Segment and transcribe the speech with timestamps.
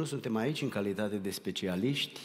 [0.00, 2.20] Nu suntem aici în calitate de specialiști,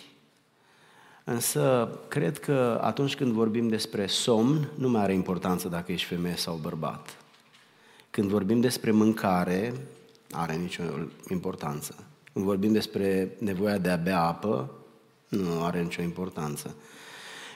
[1.24, 6.35] însă cred că atunci când vorbim despre somn, nu mai are importanță dacă ești femeie
[6.35, 7.17] sau bărbat.
[8.09, 9.73] Când vorbim despre mâncare,
[10.31, 10.83] are nicio
[11.29, 11.96] importanță.
[12.33, 14.71] Când vorbim despre nevoia de a bea apă,
[15.28, 16.76] nu are nicio importanță.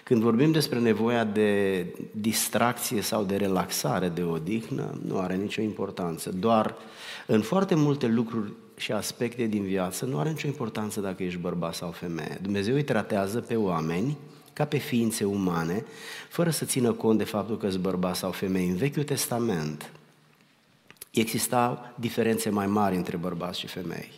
[0.10, 6.30] Când vorbim despre nevoia de distracție sau de relaxare, de odihnă, nu are nicio importanță.
[6.30, 6.76] Doar
[7.28, 11.76] în foarte multe lucruri și aspecte din viață nu are nicio importanță dacă ești bărbat
[11.76, 12.40] sau femeie.
[12.42, 14.18] Dumnezeu îi tratează pe oameni
[14.54, 15.86] ca pe ființe umane,
[16.30, 18.70] fără să țină cont de faptul că sunt bărbat sau femeie.
[18.70, 19.92] În Vechiul Testament
[21.12, 24.12] existau diferențe mai mari între bărbați și femei.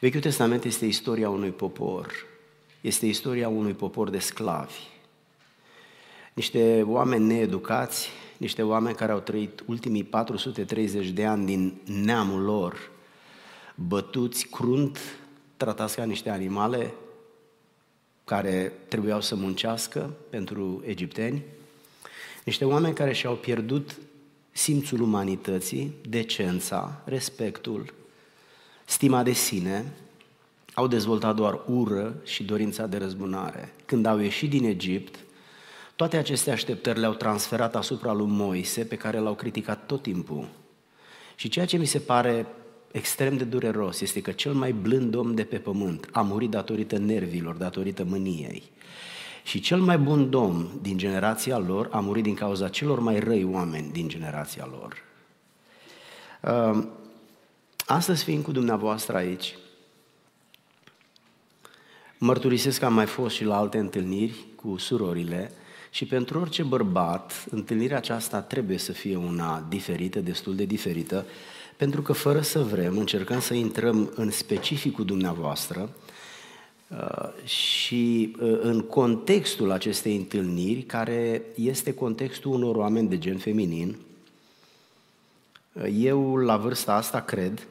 [0.00, 2.30] Vechiul Testament este istoria unui popor,
[2.82, 4.78] este istoria unui popor de sclavi.
[6.32, 12.90] Niște oameni needucați, niște oameni care au trăit ultimii 430 de ani din neamul lor,
[13.74, 14.98] bătuți crunt,
[15.56, 16.94] tratați ca niște animale
[18.24, 21.42] care trebuiau să muncească pentru egipteni,
[22.44, 23.96] niște oameni care și-au pierdut
[24.52, 27.94] simțul umanității, decența, respectul,
[28.84, 29.92] stima de sine,
[30.74, 33.72] au dezvoltat doar ură și dorința de răzbunare.
[33.84, 35.18] Când au ieșit din Egipt,
[35.96, 40.48] toate aceste așteptări le-au transferat asupra lui Moise, pe care l-au criticat tot timpul.
[41.34, 42.46] Și ceea ce mi se pare
[42.90, 46.98] extrem de dureros este că cel mai blând om de pe pământ a murit datorită
[46.98, 48.62] nervilor, datorită mâniei.
[49.44, 53.44] Și cel mai bun domn din generația lor a murit din cauza celor mai răi
[53.44, 54.96] oameni din generația lor.
[56.40, 56.84] Uh,
[57.86, 59.54] astăzi fiind cu dumneavoastră aici,
[62.24, 65.52] mărturisesc că am mai fost și la alte întâlniri cu surorile
[65.90, 71.26] și pentru orice bărbat, întâlnirea aceasta trebuie să fie una diferită, destul de diferită,
[71.76, 75.90] pentru că fără să vrem încercăm să intrăm în specificul dumneavoastră
[76.88, 83.96] uh, și uh, în contextul acestei întâlniri, care este contextul unor oameni de gen feminin.
[85.72, 87.66] Uh, eu, la vârsta asta, cred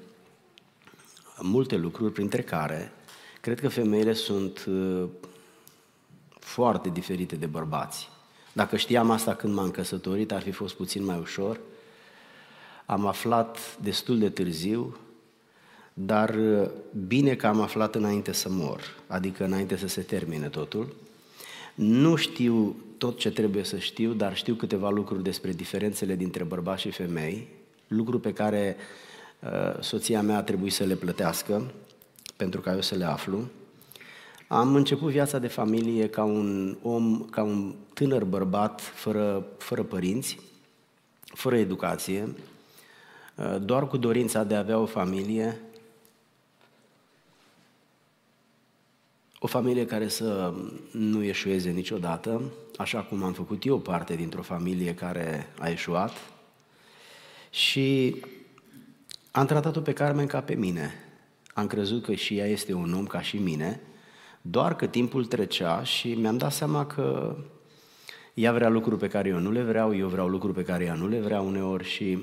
[1.42, 2.92] multe lucruri, printre care
[3.41, 4.66] cred că femeile sunt
[6.40, 8.09] foarte diferite de bărbați.
[8.53, 11.59] Dacă știam asta când m-am căsătorit, ar fi fost puțin mai ușor–
[12.91, 14.97] am aflat destul de târziu,
[15.94, 16.69] dar uh,
[17.07, 20.96] bine că am aflat înainte să mor, adică înainte să se termine totul.
[21.75, 26.81] Nu știu tot ce trebuie să știu, dar știu câteva lucruri despre diferențele dintre bărbați
[26.81, 27.47] și femei,
[27.88, 28.75] lucruri pe care
[29.40, 31.72] uh, soția mea a trebuit să le plătească
[32.41, 33.47] pentru ca eu să le aflu.
[34.47, 40.40] Am început viața de familie ca un om, ca un tânăr bărbat fără, fără părinți,
[41.34, 42.29] fără educație,
[43.35, 45.62] Uh, doar cu dorința de a avea o familie,
[49.40, 50.53] o familie care să
[50.91, 52.41] nu eșueze niciodată,
[52.78, 56.12] așa cum am făcut eu parte dintr-o familie care a eșuat
[57.50, 58.16] și
[59.31, 60.94] am tratat-o pe Carmen ca pe mine.
[61.54, 63.82] Am crezut că și ea este un om ca și mine,
[64.42, 67.36] doar că timpul trecea și mi-am dat seama că
[68.34, 70.94] ea vrea lucruri pe care eu nu le vreau, eu vreau lucruri pe care ea
[70.94, 72.18] nu le vrea uneori și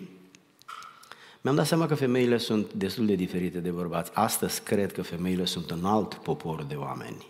[1.41, 4.11] mi-am dat seama că femeile sunt destul de diferite de bărbați.
[4.15, 7.27] Astăzi cred că femeile sunt un alt popor de oameni,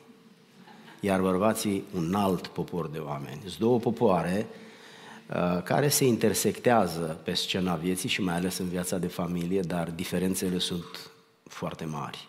[1.00, 3.40] iar bărbații un alt popor de oameni.
[3.40, 4.46] Sunt două popoare
[5.28, 9.90] uh, care se intersectează pe scena vieții și mai ales în viața de familie, dar
[9.90, 11.10] diferențele sunt
[11.48, 12.28] foarte mari.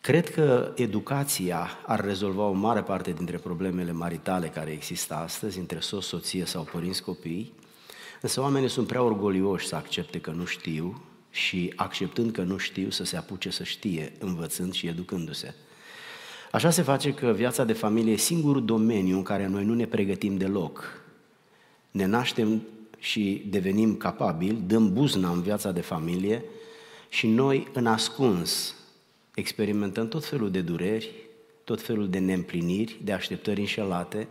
[0.00, 5.78] Cred că educația ar rezolva o mare parte dintre problemele maritale care există astăzi între
[5.78, 7.54] soț, soție sau părinți copii,
[8.20, 12.90] Însă oamenii sunt prea orgolioși să accepte că nu știu și acceptând că nu știu
[12.90, 15.54] să se apuce să știe, învățând și educându-se.
[16.52, 19.86] Așa se face că viața de familie e singurul domeniu în care noi nu ne
[19.86, 21.00] pregătim deloc.
[21.90, 22.62] Ne naștem
[22.98, 26.44] și devenim capabili, dăm buzna în viața de familie
[27.08, 28.74] și noi, în ascuns,
[29.34, 31.12] experimentăm tot felul de dureri,
[31.64, 34.28] tot felul de neîmpliniri, de așteptări înșelate,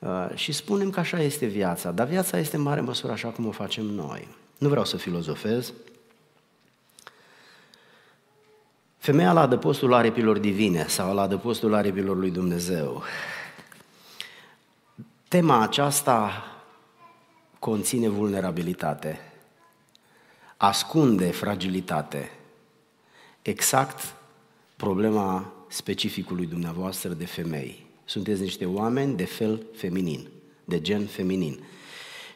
[0.00, 3.46] Uh, și spunem că așa este viața, dar viața este în mare măsură așa cum
[3.46, 4.28] o facem noi.
[4.58, 5.72] Nu vreau să filozofez.
[8.98, 13.02] Femeia la adăpostul aripilor divine sau la adăpostul aripilor lui Dumnezeu.
[15.28, 16.44] Tema aceasta
[17.58, 19.29] conține vulnerabilitate,
[20.62, 22.30] ascunde fragilitate,
[23.42, 24.14] exact
[24.76, 27.86] problema specificului dumneavoastră de femei.
[28.04, 30.28] Sunteți niște oameni de fel feminin,
[30.64, 31.60] de gen feminin.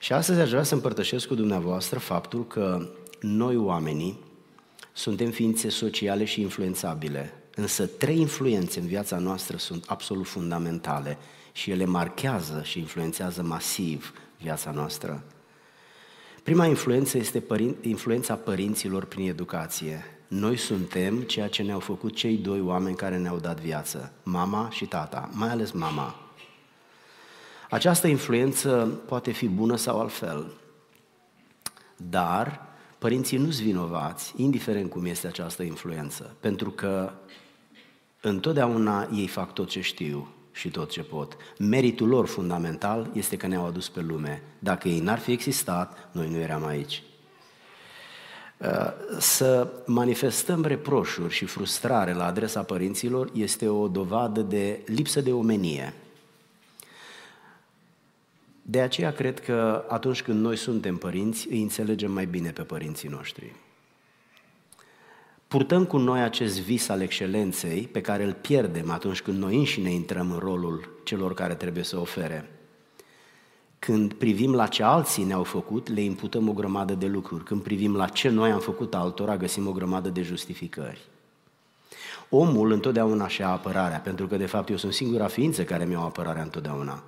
[0.00, 2.88] Și astăzi aș vrea să împărtășesc cu dumneavoastră faptul că
[3.20, 4.18] noi oamenii
[4.96, 11.18] Suntem ființe sociale și influențabile, însă trei influențe în viața noastră sunt absolut fundamentale
[11.52, 15.24] și ele marchează și influențează masiv viața noastră.
[16.44, 20.04] Prima influență este părin- influența părinților prin educație.
[20.28, 24.86] Noi suntem ceea ce ne-au făcut cei doi oameni care ne-au dat viață, mama și
[24.86, 26.14] tata, mai ales mama.
[27.70, 30.52] Această influență poate fi bună sau altfel,
[31.96, 32.66] dar
[32.98, 37.12] părinții nu-s vinovați, indiferent cum este această influență, pentru că
[38.20, 41.36] întotdeauna ei fac tot ce știu și tot ce pot.
[41.58, 44.42] Meritul lor fundamental este că ne-au adus pe lume.
[44.58, 47.02] Dacă ei n-ar fi existat, noi nu eram aici.
[48.58, 48.68] Uh,
[49.18, 55.94] să manifestăm reproșuri și frustrare la adresa părinților este o dovadă de lipsă de omenie.
[58.62, 63.08] De aceea cred că atunci când noi suntem părinți, îi înțelegem mai bine pe părinții
[63.08, 63.52] noștri.
[65.54, 69.90] Purtăm cu noi acest vis al excelenței pe care îl pierdem atunci când noi înșine
[69.90, 72.50] intrăm în rolul celor care trebuie să ofere.
[73.78, 77.44] Când privim la ce alții ne-au făcut, le imputăm o grămadă de lucruri.
[77.44, 81.00] Când privim la ce noi am făcut altora, găsim o grămadă de justificări.
[82.28, 86.42] Omul întotdeauna și-a apărarea, pentru că de fapt eu sunt singura ființă care mi-o apărarea
[86.42, 87.02] întotdeauna.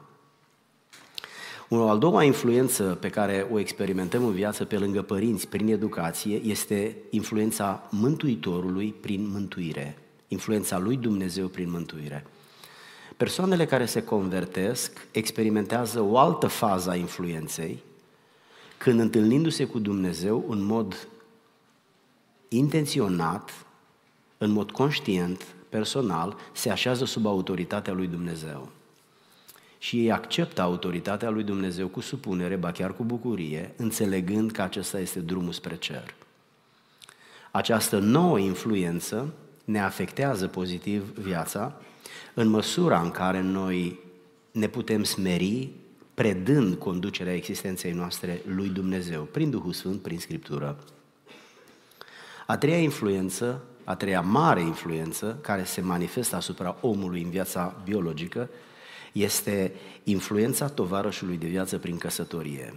[1.68, 6.40] O al doua influență pe care o experimentăm în viață pe lângă părinți prin educație
[6.44, 9.98] este influența Mântuitorului prin mântuire,
[10.28, 12.26] influența lui Dumnezeu prin mântuire.
[13.16, 17.82] Persoanele care se convertesc experimentează o altă fază a influenței
[18.78, 21.08] când întâlnindu-se cu Dumnezeu în mod
[22.48, 23.66] intenționat,
[24.38, 28.68] în mod conștient, personal, se așează sub autoritatea lui Dumnezeu
[29.78, 35.00] și ei acceptă autoritatea lui Dumnezeu cu supunere, ba chiar cu bucurie, înțelegând că acesta
[35.00, 36.14] este drumul spre cer.
[37.50, 39.32] Această nouă influență
[39.64, 41.80] ne afectează pozitiv viața
[42.34, 43.98] în măsura în care noi
[44.50, 45.68] ne putem smeri
[46.14, 50.78] predând conducerea existenței noastre lui Dumnezeu, prin Duhul Sfânt, prin Scriptură.
[52.46, 58.48] A treia influență, a treia mare influență care se manifestă asupra omului în viața biologică
[59.16, 59.72] este
[60.04, 62.74] influența tovarășului de viață prin căsătorie.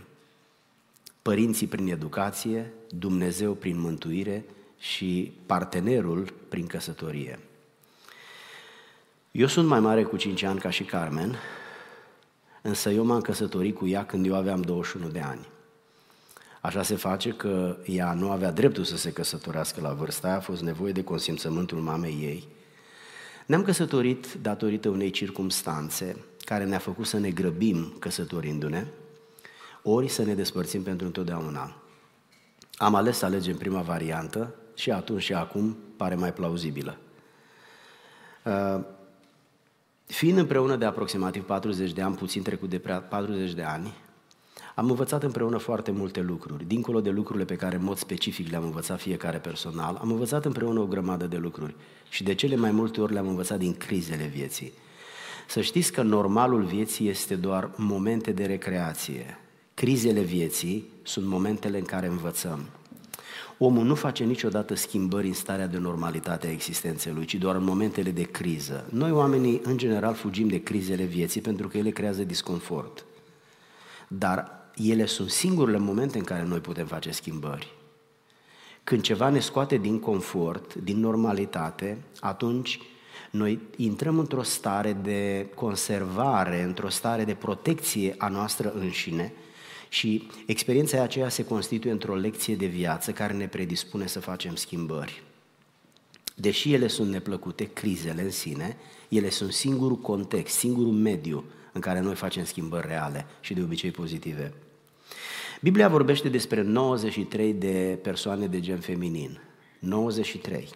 [1.21, 4.45] Părinții prin educație, Dumnezeu prin mântuire
[4.77, 7.39] și partenerul prin căsătorie.
[9.31, 11.35] Eu sunt mai mare cu 5 ani ca și Carmen,
[12.61, 15.47] însă eu m-am căsătorit cu ea când eu aveam 21 de ani.
[16.61, 20.39] Așa se face că ea nu avea dreptul să se căsătorească la vârsta aia, a
[20.39, 22.47] fost nevoie de consimțământul mamei ei.
[23.49, 28.87] Ne-am căsătorit datorită unei circumstanțe care ne-a făcut să ne grăbim căsătorindu-ne,
[29.83, 31.75] ori să ne despărțim pentru întotdeauna.
[32.73, 36.97] Am ales să alegem prima variantă și atunci și acum pare mai plauzibilă.
[38.43, 38.79] Uh,
[40.05, 42.79] fiind împreună de aproximativ 40 de ani, puțin trecut de
[43.09, 43.93] 40 de ani,
[44.79, 46.67] am învățat împreună foarte multe lucruri.
[46.67, 50.79] Dincolo de lucrurile pe care în mod specific le-am învățat fiecare personal, am învățat împreună
[50.79, 51.75] o grămadă de lucruri.
[52.09, 54.73] Și de cele mai multe ori le-am învățat din crizele vieții.
[55.47, 59.39] Să știți că normalul vieții este doar momente de recreație.
[59.73, 62.59] Crizele vieții sunt momentele în care învățăm.
[63.57, 67.63] Omul nu face niciodată schimbări în starea de normalitate a existenței lui, ci doar în
[67.63, 68.85] momentele de criză.
[68.89, 73.05] Noi oamenii, în general, fugim de crizele vieții pentru că ele creează disconfort.
[74.07, 77.73] Dar ele sunt singurele momente în care noi putem face schimbări.
[78.83, 82.79] Când ceva ne scoate din confort, din normalitate, atunci
[83.31, 89.33] noi intrăm într-o stare de conservare, într-o stare de protecție a noastră înșine
[89.89, 95.23] și experiența aceea se constituie într-o lecție de viață care ne predispune să facem schimbări.
[96.35, 98.77] Deși ele sunt neplăcute, crizele în sine,
[99.09, 101.43] ele sunt singurul context, singurul mediu
[101.79, 104.53] în care noi facem schimbări reale și de obicei pozitive.
[105.61, 109.41] Biblia vorbește despre 93 de persoane de gen feminin.
[109.79, 110.67] 93.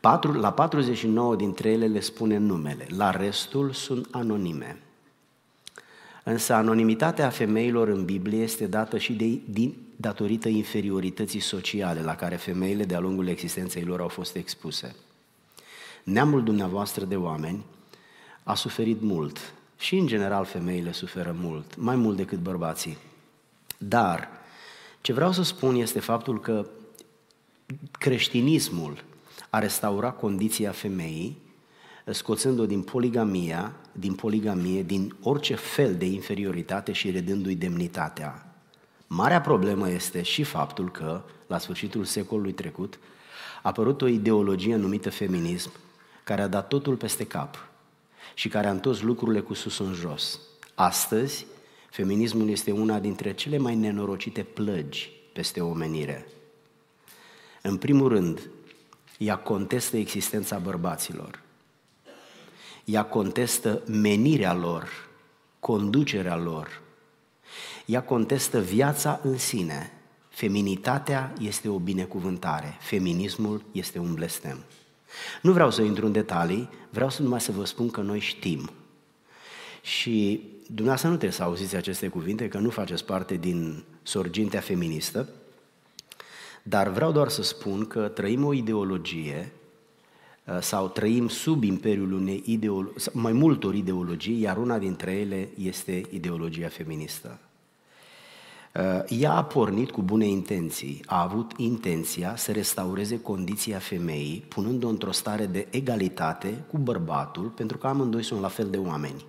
[0.00, 4.82] Patru, la 49 dintre ele le spune numele, la restul sunt anonime.
[6.24, 12.36] Însă anonimitatea femeilor în Biblie este dată și de, din, datorită inferiorității sociale la care
[12.36, 14.94] femeile de-a lungul existenței lor au fost expuse.
[16.04, 17.64] Neamul dumneavoastră de oameni
[18.42, 22.98] a suferit mult și în general femeile suferă mult, mai mult decât bărbații.
[23.78, 24.28] Dar
[25.00, 26.66] ce vreau să spun este faptul că
[27.90, 29.04] creștinismul
[29.50, 31.38] a restaura condiția femeii,
[32.04, 38.54] scoțând-o din poligamia, din poligamie, din orice fel de inferioritate și redându-i demnitatea.
[39.06, 42.98] Marea problemă este și faptul că, la sfârșitul secolului trecut,
[43.62, 45.70] a apărut o ideologie numită feminism,
[46.24, 47.69] care a dat totul peste cap
[48.34, 50.40] și care a întors lucrurile cu sus în jos.
[50.74, 51.46] Astăzi,
[51.90, 56.26] feminismul este una dintre cele mai nenorocite plăgi peste omenire.
[57.62, 58.50] În primul rând,
[59.18, 61.42] ea contestă existența bărbaților.
[62.84, 65.08] Ea contestă menirea lor,
[65.60, 66.80] conducerea lor.
[67.86, 69.92] Ea contestă viața în sine.
[70.28, 74.64] Feminitatea este o binecuvântare, feminismul este un blestem.
[75.42, 78.70] Nu vreau să intru în detalii, vreau să numai să vă spun că noi știm.
[79.82, 85.28] Și dumneavoastră nu trebuie să auziți aceste cuvinte, că nu faceți parte din sorgintea feministă,
[86.62, 89.52] dar vreau doar să spun că trăim o ideologie
[90.44, 96.02] uh, sau trăim sub imperiul unei ideolo- mai multor ideologii, iar una dintre ele este
[96.10, 97.38] ideologia feministă.
[98.74, 104.88] Uh, ea a pornit cu bune intenții, a avut intenția să restaureze condiția femeii, punând-o
[104.88, 109.24] într-o stare de egalitate cu bărbatul, pentru că amândoi sunt la fel de oameni.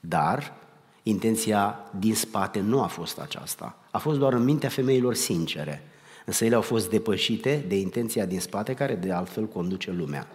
[0.00, 0.56] Dar
[1.02, 3.78] intenția din spate nu a fost aceasta.
[3.90, 5.82] A fost doar în mintea femeilor sincere,
[6.26, 10.28] însă ele au fost depășite de intenția din spate care de altfel conduce lumea.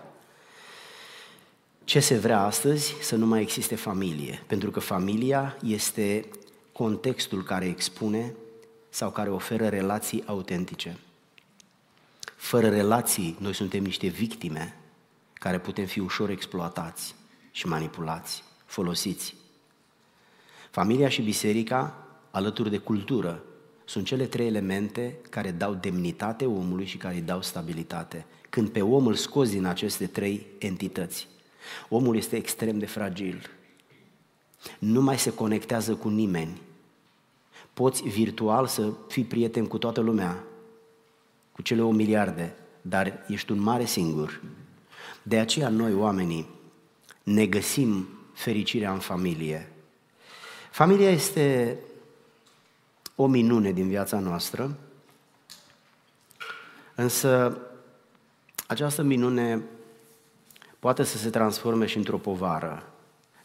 [1.83, 2.95] Ce se vrea astăzi?
[3.01, 6.25] Să nu mai existe familie, pentru că familia este
[6.77, 8.33] contextul care expune
[8.89, 10.97] sau care oferă relații autentice.
[12.35, 14.77] Fără relații, noi suntem niște victime
[15.33, 17.15] care putem fi ușor exploatați
[17.51, 19.35] și manipulați, folosiți.
[20.71, 23.43] Familia și biserica, alături de cultură,
[23.85, 28.25] sunt cele trei elemente care dau demnitate omului și care îi dau stabilitate.
[28.49, 31.27] Când pe om îl scoți din aceste trei entități,
[31.89, 33.49] omul este extrem de fragil.
[34.79, 36.61] Nu mai se conectează cu nimeni.
[37.73, 40.43] Poți virtual să fii prieten cu toată lumea,
[41.51, 44.41] cu cele o miliarde, dar ești un mare singur.
[45.23, 46.47] De aceea noi, oamenii,
[47.23, 49.71] ne găsim fericirea în familie.
[50.71, 51.77] Familia este
[53.15, 54.77] o minune din viața noastră,
[56.95, 57.57] însă
[58.67, 59.63] această minune
[60.79, 62.94] poate să se transforme și într-o povară.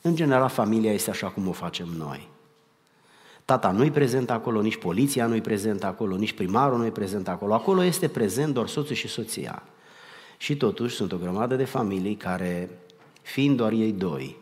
[0.01, 2.29] În general, familia este așa cum o facem noi.
[3.45, 7.55] Tata nu-i prezent acolo, nici poliția nu-i prezent acolo, nici primarul nu-i prezent acolo.
[7.55, 9.63] Acolo este prezent doar soțul și soția.
[10.37, 12.71] Și totuși sunt o grămadă de familii care,
[13.23, 14.37] fiind doar ei doi,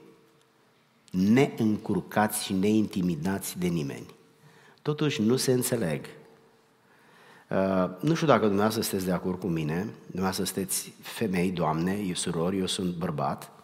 [1.11, 4.07] neîncurcați și neintimidați de nimeni,
[4.83, 6.05] totuși nu se înțeleg.
[7.49, 12.15] Uh, nu știu dacă dumneavoastră sunteți de acord cu mine, dumneavoastră sunteți femei, doamne, eu
[12.15, 13.58] surori, eu sunt bărbat,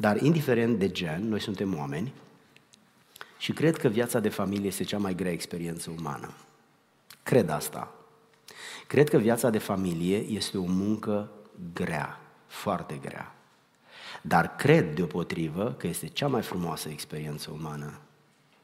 [0.00, 2.12] dar indiferent de gen, noi suntem oameni
[3.38, 6.34] și cred că viața de familie este cea mai grea experiență umană.
[7.22, 7.94] Cred asta.
[8.86, 11.30] Cred că viața de familie este o muncă
[11.72, 13.34] grea, foarte grea.
[14.22, 18.00] Dar cred deopotrivă că este cea mai frumoasă experiență umană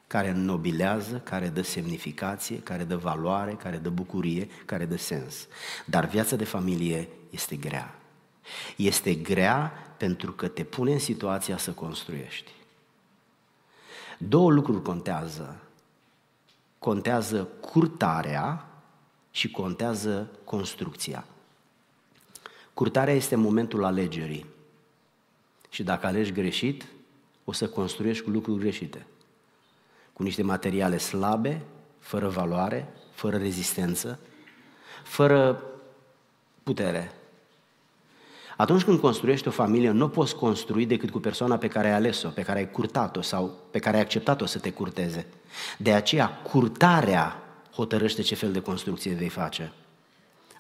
[0.07, 5.47] care înnobilează, care dă semnificație, care dă valoare, care dă bucurie, care dă sens.
[5.85, 7.95] Dar viața de familie este grea.
[8.77, 12.53] Este grea pentru că te pune în situația să construiești.
[14.19, 15.61] Două lucruri contează.
[16.79, 18.67] Contează curtarea
[19.31, 21.25] și contează construcția.
[22.75, 24.47] Curtarea este momentul alegerii.
[25.69, 26.87] Și dacă alegi greșit,
[27.45, 29.07] o să construiești cu lucruri greșite
[30.17, 31.63] cu niște materiale slabe,
[31.99, 34.19] fără valoare, fără rezistență,
[35.05, 35.63] fără
[36.63, 37.13] putere.
[38.57, 42.29] Atunci când construiești o familie, nu poți construi decât cu persoana pe care ai ales-o,
[42.29, 45.27] pe care ai curtat-o sau pe care ai acceptat-o să te curteze.
[45.79, 49.73] De aceea, curtarea hotărăște ce fel de construcție vei face.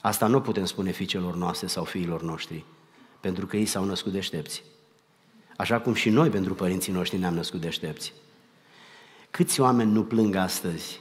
[0.00, 2.65] Asta nu putem spune fiicelor noastre sau fiilor noștri,
[3.21, 4.62] pentru că ei s-au născut deștepți.
[5.57, 8.12] Așa cum și noi pentru părinții noștri ne-am născut deștepți.
[9.31, 11.00] Câți oameni nu plâng astăzi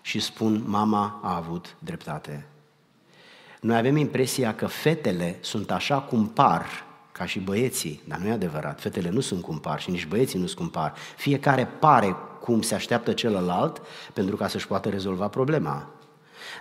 [0.00, 2.46] și spun, mama a avut dreptate?
[3.64, 6.66] Noi avem impresia că fetele sunt așa cum par,
[7.12, 10.38] ca și băieții, dar nu e adevărat, fetele nu sunt cum par și nici băieții
[10.38, 10.94] nu sunt cum par.
[11.16, 15.90] Fiecare pare cum se așteaptă celălalt pentru ca să-și poată rezolva problema.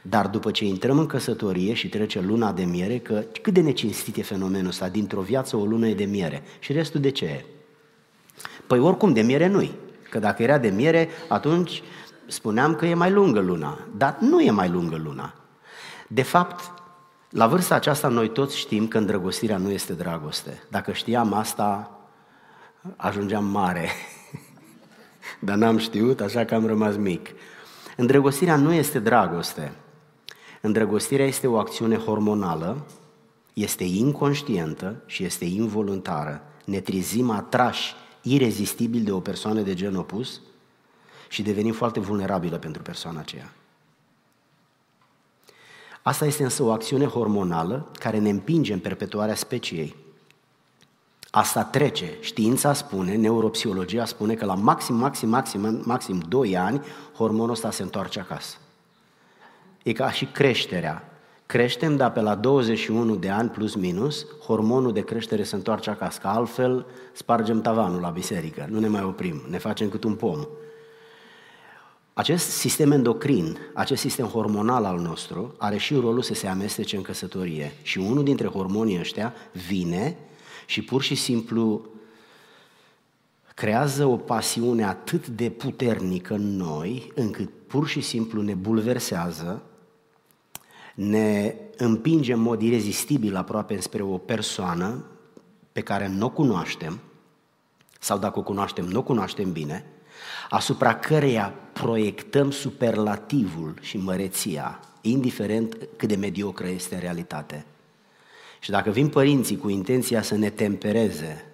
[0.02, 4.18] Dar după ce intrăm în căsătorie și trece luna de miere, că cât de necinstit
[4.18, 7.46] e fenomenul ăsta, dintr-o viață o lună e de miere și restul de ce e?
[8.68, 9.76] Păi oricum de miere nu-i.
[10.10, 11.84] Că dacă era de miere, atunci
[12.28, 13.80] spuneam că e mai lungă luna.
[13.98, 15.34] Dar nu e mai lungă luna.
[16.08, 16.73] De fapt,
[17.34, 20.64] la vârsta aceasta noi toți știm că îndrăgostirea nu este dragoste.
[20.70, 22.00] Dacă știam asta,
[22.96, 23.90] ajungeam mare.
[25.40, 27.30] Dar n-am știut, așa că am rămas mic.
[27.98, 29.74] Îndrăgostirea nu este dragoste.
[30.62, 32.86] Îndrăgostirea este o acțiune hormonală,
[33.54, 36.42] este inconștientă și este involuntară.
[36.66, 40.42] Ne trezim atrași irezistibil de o persoană de gen opus
[41.30, 43.54] și devenim foarte vulnerabilă pentru persoana aceea.
[46.04, 49.96] Asta este însă o acțiune hormonală care ne împinge în perpetuarea speciei.
[51.32, 52.18] Asta trece.
[52.20, 56.82] Știința spune, neuropsihologia spune că la maxim, maxim, maxim, maxim 2 ani,
[57.16, 58.56] hormonul ăsta se întoarce acasă.
[59.84, 61.08] E ca și creșterea.
[61.46, 66.20] Creștem, dar pe la 21 de ani plus minus, hormonul de creștere se întoarce acasă,
[66.22, 70.48] că altfel spargem tavanul la biserică, nu ne mai oprim, ne facem cât un pom.
[72.14, 77.02] Acest sistem endocrin, acest sistem hormonal al nostru, are și rolul să se amestece în
[77.02, 77.74] căsătorie.
[77.82, 79.34] Și unul dintre hormonii ăștia
[79.68, 80.18] vine
[80.66, 81.86] și pur și simplu
[83.56, 89.64] creează o pasiune atât de puternică în noi, încât pur și simplu ne bulversează,
[90.96, 95.06] ne împinge în mod irezistibil aproape spre o persoană
[95.72, 97.00] pe care nu o cunoaștem,
[98.00, 99.86] sau dacă o cunoaștem, nu o cunoaștem bine,
[100.50, 107.66] asupra căreia proiectăm superlativul și măreția, indiferent cât de mediocră este în realitate.
[108.60, 111.46] Și dacă vin părinții cu intenția să ne tempereze,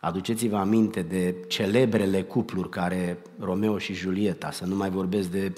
[0.00, 5.52] aduceți-vă aminte de celebrele cupluri care Romeo și Julieta, să nu mai vorbesc de,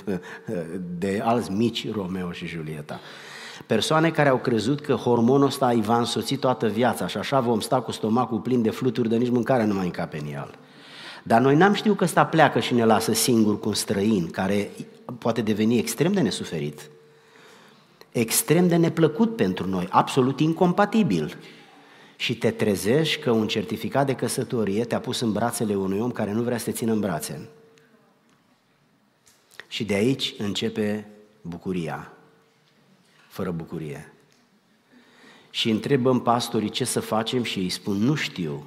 [0.99, 3.01] de alți mici Romeo și Julieta.
[3.67, 7.61] Persoane care au crezut că hormonul ăsta îi va însoți toată viața și așa vom
[7.61, 10.59] sta cu stomacul plin de fluturi de nici mâncare nu mai încape în el.
[11.29, 14.71] Dar noi n-am știut că ăsta pleacă și ne lasă singur cu un străin care
[15.19, 16.91] poate deveni extrem de nesuferit,
[18.13, 21.37] extrem de neplăcut pentru noi, absolut incompatibil.
[22.17, 26.33] Și te trezești că un certificat de căsătorie te-a pus în brațele unui om care
[26.33, 27.49] nu vrea să te țină în brațe.
[29.67, 31.07] Și de aici începe
[31.41, 32.13] bucuria,
[33.29, 34.13] fără bucurie.
[35.51, 38.67] Și întrebăm pastorii ce să facem și îi spun, nu știu,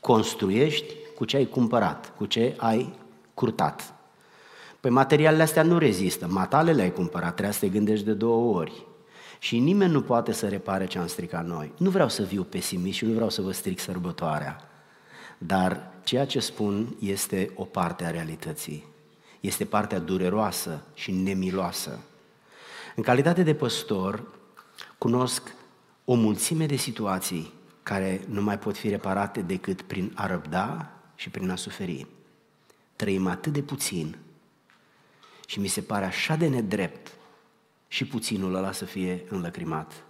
[0.00, 2.94] construiești cu ce ai cumpărat, cu ce ai
[3.34, 3.94] curtat.
[4.80, 8.86] Păi materialele astea nu rezistă, matalele ai cumpărat, trebuie să te gândești de două ori.
[9.38, 11.72] Și nimeni nu poate să repare ce am stricat noi.
[11.76, 14.68] Nu vreau să viu pesimist și nu vreau să vă stric sărbătoarea,
[15.38, 18.84] dar ceea ce spun este o parte a realității.
[19.40, 21.98] Este partea dureroasă și nemiloasă.
[22.96, 24.22] În calitate de păstor,
[24.98, 25.54] cunosc
[26.04, 31.30] o mulțime de situații care nu mai pot fi reparate decât prin a răbda și
[31.30, 32.06] prin a suferi.
[32.96, 34.18] Trăim atât de puțin
[35.46, 37.12] și mi se pare așa de nedrept
[37.88, 40.04] și puținul ăla să fie înlăcrimat.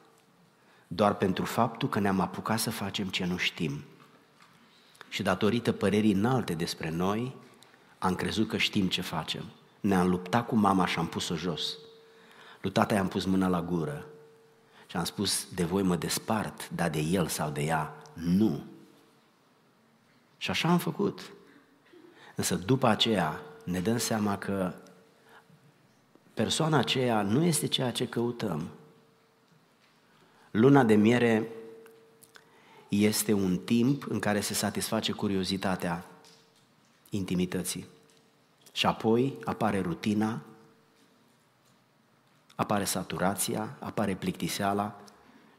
[0.87, 3.85] Doar pentru faptul că ne-am apucat să facem ce nu știm.
[5.09, 7.37] Și datorită părerii înalte despre noi,
[7.99, 9.45] am crezut că știm ce facem.
[9.81, 11.79] Ne-am luptat cu mama și am pus-o jos.
[12.61, 14.07] Lui tata i-am pus mâna la gură
[14.87, 18.72] și am spus, de voi mă despart, dar de el sau de ea, nu.
[20.43, 21.33] Și așa am făcut.
[22.35, 24.75] Însă după aceea ne dăm seama că
[26.35, 28.69] persoana aceea nu este ceea ce căutăm.
[30.51, 31.49] Luna de miere
[32.89, 36.07] este un timp în care se satisface curiozitatea
[37.11, 37.87] intimității.
[38.73, 40.41] Și apoi apare rutina,
[42.55, 45.01] apare saturația, apare plictiseala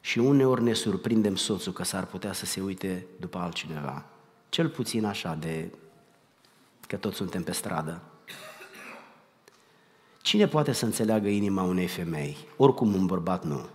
[0.01, 4.07] și uneori ne surprindem soțul că s-ar putea să se uite după altcineva.
[4.53, 5.71] Cel puțin așa de
[6.87, 8.01] că toți suntem pe stradă.
[10.21, 12.37] Cine poate să înțeleagă inima unei femei?
[12.57, 13.65] Oricum un bărbat nu.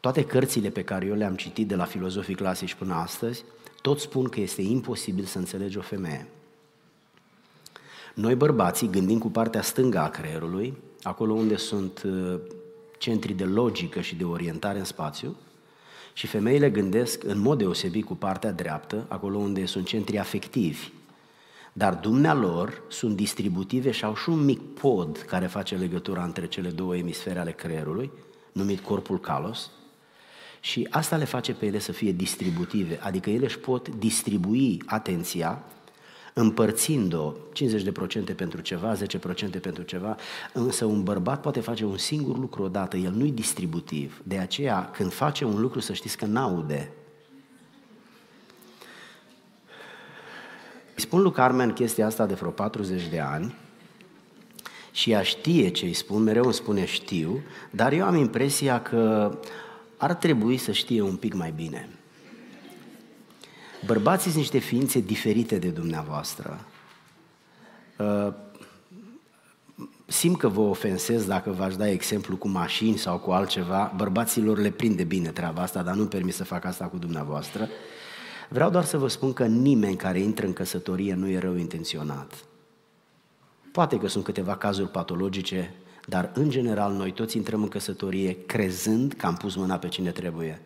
[0.00, 3.44] Toate cărțile pe care eu le-am citit de la filozofii clasici până astăzi,
[3.82, 6.28] toți spun că este imposibil să înțelegi o femeie.
[8.14, 12.40] Noi bărbații gândim cu partea stângă a creierului, acolo unde sunt uh,
[12.98, 15.36] centri de logică și de orientare în spațiu,
[16.20, 20.88] și femeile gândesc în mod deosebit cu partea dreaptă, acolo unde sunt centri afectivi.
[21.72, 26.68] Dar dumnealor sunt distributive și au și un mic pod care face legătura între cele
[26.68, 28.10] două emisfere ale creierului,
[28.52, 29.70] numit corpul calos,
[30.60, 35.64] și asta le face pe ele să fie distributive, adică ele își pot distribui atenția
[36.34, 37.32] împărțind-o
[38.32, 40.16] 50% pentru ceva, 10% pentru ceva,
[40.52, 44.20] însă un bărbat poate face un singur lucru odată, el nu-i distributiv.
[44.22, 46.92] De aceea, când face un lucru, să știți că n-aude.
[50.94, 53.54] Îi spun lui Carmen chestia asta de vreo 40 de ani
[54.92, 57.40] și ea știe ce îi spun, mereu îmi spune știu,
[57.70, 59.34] dar eu am impresia că
[59.96, 61.88] ar trebui să știe un pic mai bine.
[63.86, 66.64] Bărbații sunt niște ființe diferite de dumneavoastră.
[67.98, 68.32] Uh,
[70.06, 73.92] simt că vă ofensez dacă v-aș da exemplu cu mașini sau cu altceva.
[73.96, 77.68] Bărbaților le prinde bine treaba asta, dar nu-mi permis să fac asta cu dumneavoastră.
[78.48, 82.44] Vreau doar să vă spun că nimeni care intră în căsătorie nu e rău intenționat.
[83.72, 85.74] Poate că sunt câteva cazuri patologice,
[86.06, 90.10] dar în general noi toți intrăm în căsătorie crezând că am pus mâna pe cine
[90.10, 90.62] trebuie.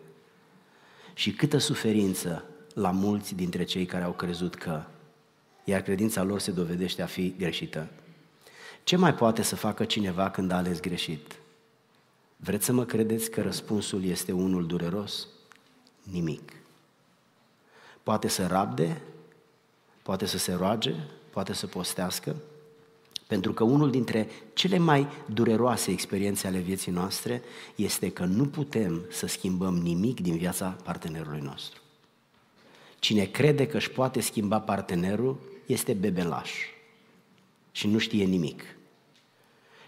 [1.13, 2.43] Și câtă suferință
[2.75, 4.83] la mulți dintre cei care au crezut că,
[5.63, 7.87] iar credința lor se dovedește a fi greșită.
[8.83, 11.35] Ce mai poate să facă cineva când a ales greșit?
[12.35, 15.27] Vreți să mă credeți că răspunsul este unul dureros?
[16.03, 16.53] Nimic.
[18.03, 19.01] Poate să rabde,
[20.01, 20.93] poate să se roage,
[21.29, 22.35] poate să postească,
[23.27, 27.41] pentru că unul dintre cele mai dureroase experiențe ale vieții noastre
[27.75, 31.83] este că nu putem să schimbăm nimic din viața partenerului nostru.
[33.05, 36.51] Cine crede că își poate schimba partenerul este bebelaș
[37.71, 38.63] și nu știe nimic.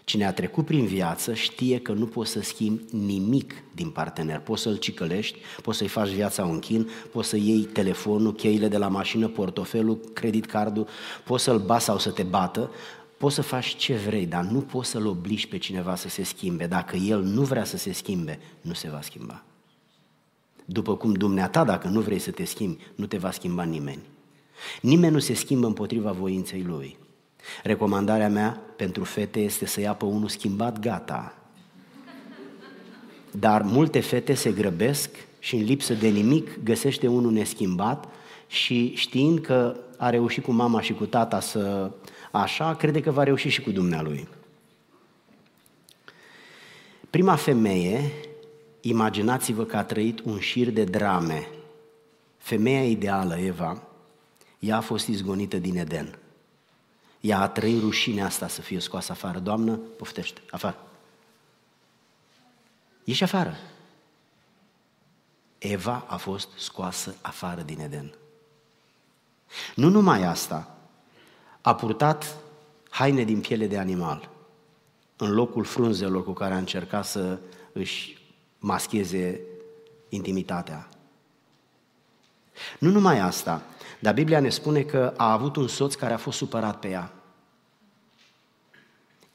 [0.04, 4.40] Cine a trecut prin viață știe că nu poți să schimbi nimic din partener.
[4.40, 8.78] Poți să-l cicălești, poți să-i faci viața un chin, poți să iei telefonul, cheile de
[8.78, 10.86] la mașină, portofelul, credit cardul,
[11.24, 12.70] poți să-l ba sau să te bată,
[13.16, 16.66] poți să faci ce vrei, dar nu poți să-l obligi pe cineva să se schimbe.
[16.66, 19.42] Dacă el nu vrea să se schimbe, nu se va schimba.
[20.70, 24.02] După cum dumneata, dacă nu vrei să te schimbi, nu te va schimba nimeni.
[24.80, 26.96] Nimeni nu se schimbă împotriva voinței lui.
[27.62, 31.38] Recomandarea mea pentru fete este să ia pe unul schimbat, gata.
[33.30, 38.08] Dar multe fete se grăbesc și în lipsă de nimic găsește unul neschimbat
[38.46, 41.90] și știind că a reușit cu mama și cu tata să
[42.30, 44.28] așa, crede că va reuși și cu dumnealui.
[47.10, 48.12] Prima femeie,
[48.88, 51.48] imaginați-vă că a trăit un șir de drame.
[52.38, 53.82] Femeia ideală, Eva,
[54.58, 56.18] ea a fost izgonită din Eden.
[57.20, 59.38] Ea a trăit rușinea asta să fie scoasă afară.
[59.38, 60.86] Doamnă, poftește, afară.
[63.04, 63.56] Ieși afară.
[65.58, 68.12] Eva a fost scoasă afară din Eden.
[69.74, 70.76] Nu numai asta,
[71.60, 72.36] a purtat
[72.90, 74.30] haine din piele de animal
[75.16, 77.38] în locul frunzelor cu care a încercat să
[77.72, 78.17] își
[78.58, 79.40] mascheze
[80.08, 80.88] intimitatea.
[82.78, 83.62] Nu numai asta,
[83.98, 87.12] dar Biblia ne spune că a avut un soț care a fost supărat pe ea.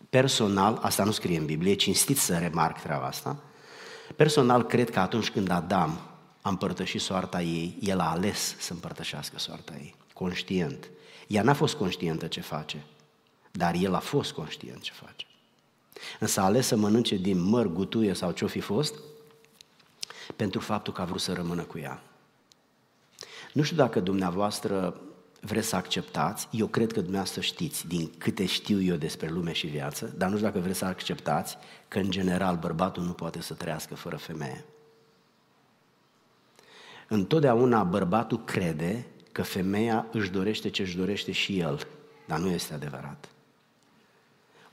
[0.10, 3.38] Personal, asta nu scrie în Biblie, cinstit să remarc treaba asta,
[4.16, 6.00] personal cred că atunci când Adam
[6.42, 10.90] a împărtășit soarta ei, el a ales să împărtășească soarta ei, conștient.
[11.28, 12.84] Ea n-a fost conștientă ce face,
[13.52, 15.26] dar el a fost conștient ce face.
[16.20, 18.96] Însă a ales să mănânce din măr, gutuie sau ce-o fi fost,
[20.36, 22.04] pentru faptul că a vrut să rămână cu ea.
[23.54, 25.02] Nu știu dacă dumneavoastră
[25.42, 29.68] vreți să acceptați, eu cred că dumneavoastră știți din câte știu eu despre lume și
[29.68, 33.54] viață, dar nu știu dacă vreți să acceptați că în general bărbatul nu poate să
[33.54, 34.66] trăiască fără femeie.
[37.08, 41.88] Întotdeauna bărbatul crede că femeia își dorește ce își dorește și el,
[42.28, 43.30] dar nu este adevărat.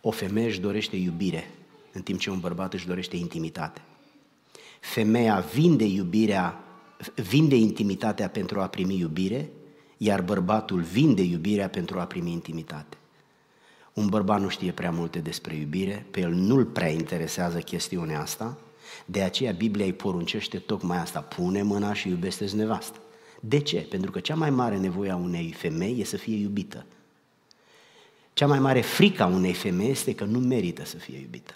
[0.01, 1.51] O femeie își dorește iubire,
[1.92, 3.81] în timp ce un bărbat își dorește intimitate.
[4.81, 6.64] Femeia vinde iubirea,
[7.14, 9.51] vinde intimitatea pentru a primi iubire,
[9.97, 12.97] iar bărbatul vinde iubirea pentru a primi intimitate.
[13.93, 18.59] Un bărbat nu știe prea multe despre iubire, pe el nu-l prea interesează chestiunea asta,
[19.05, 22.99] de aceea Biblia îi poruncește tocmai asta, pune mâna și iubește nevastă.
[23.40, 23.77] De ce?
[23.77, 26.87] Pentru că cea mai mare nevoie a unei femei e să fie iubită.
[28.33, 31.55] Cea mai mare frică a unei femei este că nu merită să fie iubită.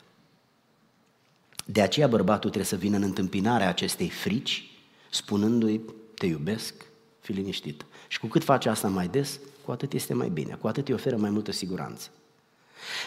[1.65, 4.71] De aceea bărbatul trebuie să vină în întâmpinarea acestei frici,
[5.11, 5.81] spunându-i,
[6.15, 6.75] te iubesc,
[7.21, 7.85] fi liniștit.
[8.09, 10.95] Și cu cât face asta mai des, cu atât este mai bine, cu atât îi
[10.95, 12.09] oferă mai multă siguranță.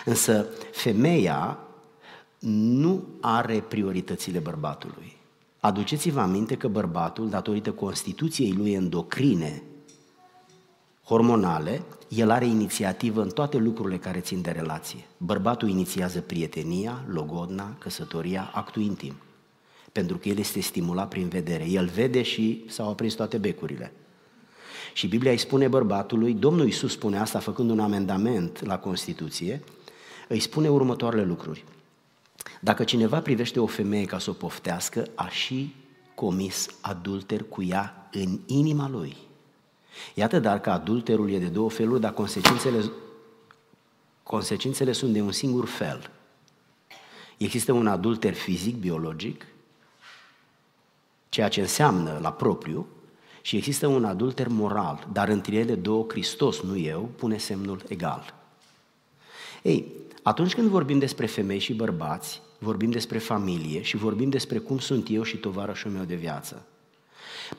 [0.05, 1.59] Însă femeia
[2.39, 5.17] nu are prioritățile bărbatului.
[5.59, 9.63] Aduceți-vă aminte că bărbatul, datorită constituției lui endocrine,
[11.03, 15.05] hormonale, el are inițiativă în toate lucrurile care țin de relație.
[15.17, 19.13] Bărbatul inițiază prietenia, logodna, căsătoria, actul intim.
[19.91, 21.69] Pentru că el este stimulat prin vedere.
[21.69, 23.91] El vede și s-au aprins toate becurile.
[24.93, 29.63] Și Biblia îi spune bărbatului, Domnul Iisus spune asta făcând un amendament la Constituție,
[30.27, 31.63] îi spune următoarele lucruri.
[32.61, 35.75] Dacă cineva privește o femeie ca să o poftească, a și
[36.15, 39.26] comis adulter cu ea în inima lui.
[40.13, 42.91] Iată dar că adulterul e de două feluri, dar consecințele,
[44.23, 46.09] consecințele sunt de un singur fel.
[47.37, 49.45] Există un adulter fizic, biologic,
[51.29, 52.87] ceea ce înseamnă la propriu,
[53.41, 58.33] și există un adulter moral, dar între ele două, Hristos, nu eu, pune semnul egal.
[59.61, 64.79] Ei, Atunci când vorbim despre femei și bărbați, vorbim despre familie și vorbim despre cum
[64.79, 66.65] sunt eu și tovarășul meu de viață.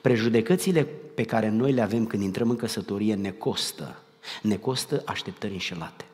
[0.01, 4.03] Prejudecățile pe care noi le avem când intrăm în căsătorie ne costă.
[4.42, 6.05] Ne costă așteptări înșelate.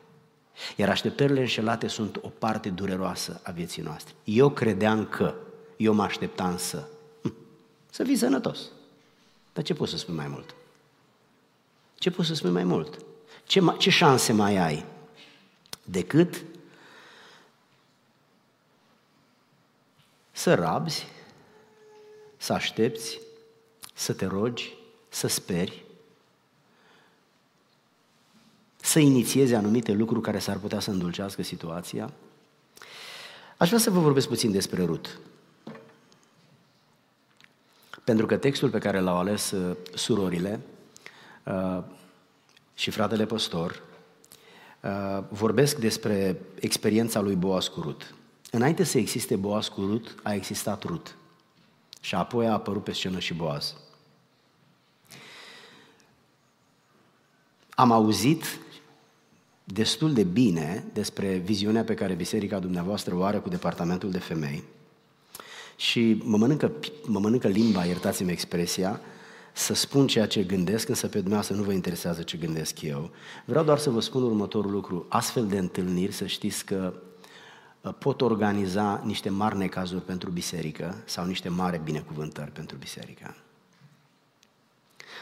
[0.75, 4.13] Iar așteptările înșelate sunt o parte dureroasă a vieții noastre.
[4.23, 5.35] Eu credeam că,
[5.77, 6.87] eu mă așteptam să.
[7.21, 7.35] Hm,
[7.89, 8.59] să fii sănătos.
[9.53, 10.55] Dar ce poți să spui mai mult?
[11.95, 12.97] Ce poți să spui mai mult?
[13.43, 14.85] Ce, ce șanse mai ai?
[15.83, 16.43] Decât
[20.31, 21.07] să rabzi,
[22.37, 23.19] să aștepți,
[23.95, 24.73] să te rogi,
[25.09, 25.83] să speri,
[28.81, 32.13] să inițiezi anumite lucruri care s-ar putea să îndulcească situația.
[33.57, 35.19] Aș vrea să vă vorbesc puțin despre Rut.
[38.03, 40.59] Pentru că textul pe care l-au ales uh, surorile
[41.43, 41.83] uh,
[42.73, 43.83] și fratele păstor
[44.81, 48.15] uh, vorbesc despre experiența lui Boaz cu Rut.
[48.51, 51.17] Înainte să existe Boaz cu Rut, a existat Rut.
[52.01, 53.75] Și apoi a apărut pe scenă și Boaz.
[57.75, 58.43] Am auzit
[59.63, 64.63] destul de bine despre viziunea pe care biserica dumneavoastră o are cu departamentul de femei
[65.75, 66.71] și mă mănâncă,
[67.05, 69.01] mă mănâncă limba, iertați-mi expresia,
[69.53, 73.09] să spun ceea ce gândesc, însă pe dumneavoastră nu vă interesează ce gândesc eu.
[73.45, 75.05] Vreau doar să vă spun următorul lucru.
[75.09, 76.93] Astfel de întâlniri, să știți că
[77.81, 83.35] uh, pot organiza niște mari necazuri pentru biserică sau niște mari binecuvântări pentru biserică.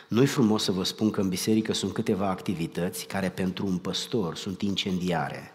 [0.07, 4.35] Nu-i frumos să vă spun că în biserică sunt câteva activități care pentru un păstor
[4.35, 5.53] sunt incendiare.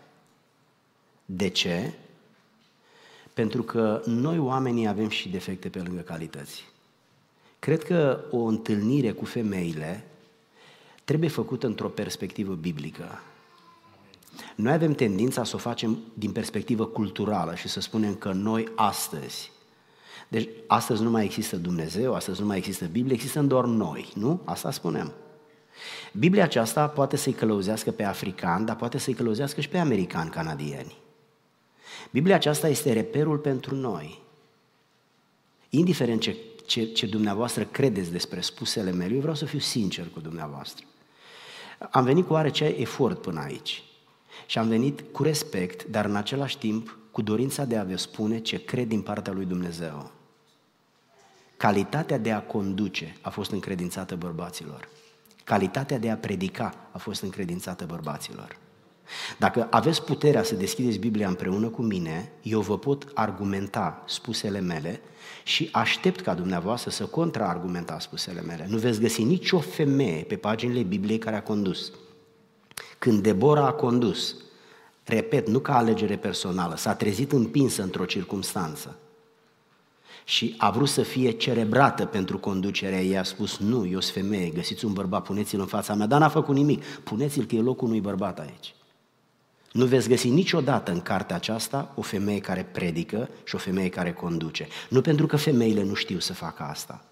[1.24, 1.92] De ce?
[3.34, 6.64] Pentru că noi oamenii avem și defecte pe lângă calități.
[7.58, 10.06] Cred că o întâlnire cu femeile
[11.04, 13.22] trebuie făcută într-o perspectivă biblică.
[14.54, 19.50] Noi avem tendința să o facem din perspectivă culturală și să spunem că noi astăzi
[20.28, 24.40] deci astăzi nu mai există Dumnezeu, astăzi nu mai există Biblie, există doar noi, nu?
[24.44, 25.12] Asta spunem.
[26.12, 30.96] Biblia aceasta poate să-i călăuzească pe africani, dar poate să-i călăuzească și pe americani canadieni.
[32.11, 34.22] Biblia aceasta este reperul pentru noi.
[35.68, 40.20] Indiferent ce, ce, ce dumneavoastră credeți despre spusele mele, eu vreau să fiu sincer cu
[40.20, 40.85] dumneavoastră.
[41.90, 43.83] Am venit cu oarece efort până aici.
[44.46, 48.38] Și am venit cu respect, dar în același timp cu dorința de a vă spune
[48.38, 50.11] ce cred din partea lui Dumnezeu.
[51.57, 54.88] Calitatea de a conduce a fost încredințată bărbaților.
[55.44, 58.57] Calitatea de a predica a fost încredințată bărbaților.
[59.38, 65.00] Dacă aveți puterea să deschideți Biblia împreună cu mine, eu vă pot argumenta spusele mele
[65.44, 68.66] și aștept ca dumneavoastră să contraargumentați spusele mele.
[68.68, 71.92] Nu veți găsi nicio femeie pe paginile Bibliei care a condus.
[72.98, 74.37] Când Debora a condus,
[75.08, 78.96] repet, nu ca alegere personală, s-a trezit împinsă într-o circunstanță
[80.24, 84.48] și a vrut să fie cerebrată pentru conducerea ei, a spus, nu, eu sunt femeie,
[84.48, 87.88] găsiți un bărbat, puneți-l în fața mea, dar n-a făcut nimic, puneți-l că e locul
[87.88, 88.74] unui bărbat aici.
[89.72, 94.12] Nu veți găsi niciodată în cartea aceasta o femeie care predică și o femeie care
[94.12, 94.68] conduce.
[94.88, 97.04] Nu pentru că femeile nu știu să facă asta,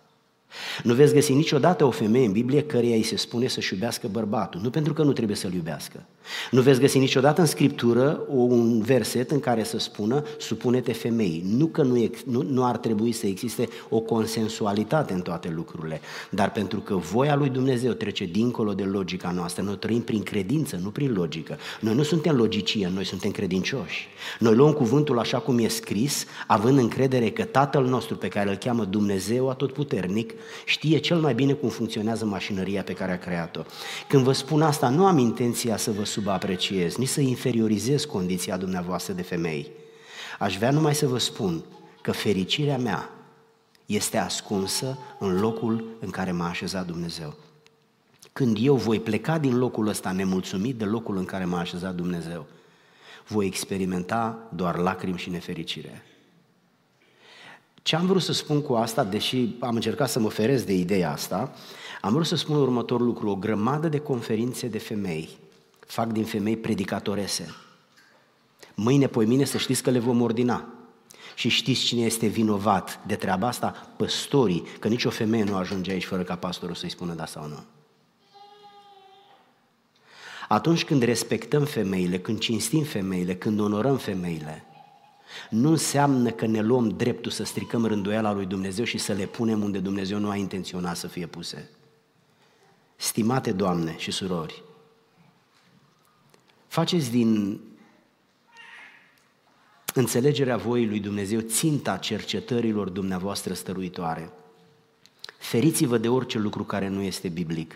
[0.82, 4.60] nu veți găsi niciodată o femeie în Biblie căreia îi se spune să-și iubească bărbatul,
[4.60, 6.04] nu pentru că nu trebuie să-l iubească.
[6.50, 11.44] Nu veți găsi niciodată în Scriptură un verset în care să spună supune-te femeii.
[11.56, 16.52] Nu că nu, nu, nu ar trebui să existe o consensualitate în toate lucrurile, dar
[16.52, 19.62] pentru că voia lui Dumnezeu trece dincolo de logica noastră.
[19.62, 21.58] Noi trăim prin credință, nu prin logică.
[21.80, 24.08] Noi nu suntem logicie, noi suntem credincioși.
[24.38, 28.56] Noi luăm cuvântul așa cum e scris, având încredere că Tatăl nostru pe care îl
[28.56, 30.32] cheamă Dumnezeu atotputernic
[30.64, 33.60] știe cel mai bine cum funcționează mașinăria pe care a creat-o.
[34.08, 39.12] Când vă spun asta, nu am intenția să vă subapreciez, nici să inferiorizez condiția dumneavoastră
[39.12, 39.70] de femei.
[40.38, 41.62] Aș vrea numai să vă spun
[42.02, 43.10] că fericirea mea
[43.86, 47.34] este ascunsă în locul în care m-a așezat Dumnezeu.
[48.32, 52.46] Când eu voi pleca din locul ăsta nemulțumit de locul în care m-a așezat Dumnezeu,
[53.26, 56.04] voi experimenta doar lacrimi și nefericire.
[57.82, 61.12] Ce am vrut să spun cu asta, deși am încercat să mă ferez de ideea
[61.12, 61.54] asta,
[62.00, 63.28] am vrut să spun următorul lucru.
[63.28, 65.44] O grămadă de conferințe de femei
[65.86, 67.54] fac din femei predicatorese.
[68.74, 70.64] Mâine, mine să știți că le vom ordina.
[71.34, 73.92] Și știți cine este vinovat de treaba asta?
[73.96, 77.64] Păstorii, că nicio femeie nu ajunge aici fără ca pastorul să-i spună da sau nu.
[80.48, 84.64] Atunci când respectăm femeile, când cinstim femeile, când onorăm femeile,
[85.50, 89.62] nu înseamnă că ne luăm dreptul să stricăm rânduiala lui Dumnezeu și să le punem
[89.62, 91.70] unde Dumnezeu nu a intenționat să fie puse.
[92.96, 94.62] Stimate doamne și surori,
[96.76, 97.60] faceți din
[99.94, 104.30] înțelegerea voii lui Dumnezeu, ținta cercetărilor dumneavoastră stăruitoare.
[105.38, 107.74] Feriți-vă de orice lucru care nu este biblic.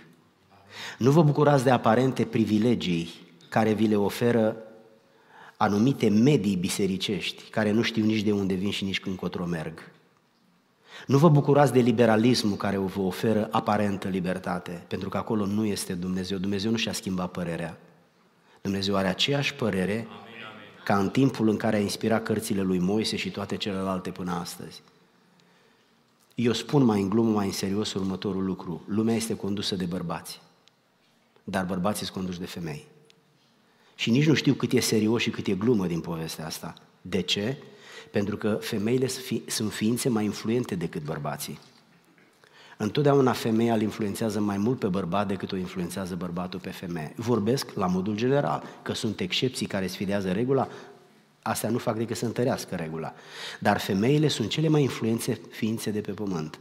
[0.99, 3.11] Nu vă bucurați de aparente privilegii
[3.49, 4.57] care vi le oferă
[5.57, 9.91] anumite medii bisericești, care nu știu nici de unde vin și nici încotro merg.
[11.07, 15.95] Nu vă bucurați de liberalismul care vă oferă aparentă libertate, pentru că acolo nu este
[15.95, 16.39] Dumnezeu.
[16.39, 17.79] Dumnezeu nu și-a schimbat părerea.
[18.61, 20.07] Dumnezeu are aceeași părere
[20.85, 24.83] ca în timpul în care a inspirat cărțile lui Moise și toate celelalte până astăzi.
[26.35, 28.83] Eu spun mai în glumă, mai în serios următorul lucru.
[28.87, 30.41] Lumea este condusă de bărbați,
[31.45, 32.87] dar bărbații sunt conduși de femei.
[33.95, 36.75] Și nici nu știu cât e serios și cât e glumă din povestea asta.
[37.01, 37.57] De ce?
[38.11, 39.07] Pentru că femeile
[39.47, 41.59] sunt ființe mai influente decât bărbații.
[42.83, 47.13] Întotdeauna femeia îl influențează mai mult pe bărbat decât o influențează bărbatul pe femeie.
[47.17, 50.69] Vorbesc la modul general, că sunt excepții care sfidează regula,
[51.43, 53.15] astea nu fac decât să întărească regula.
[53.59, 56.59] Dar femeile sunt cele mai influențe ființe de pe pământ.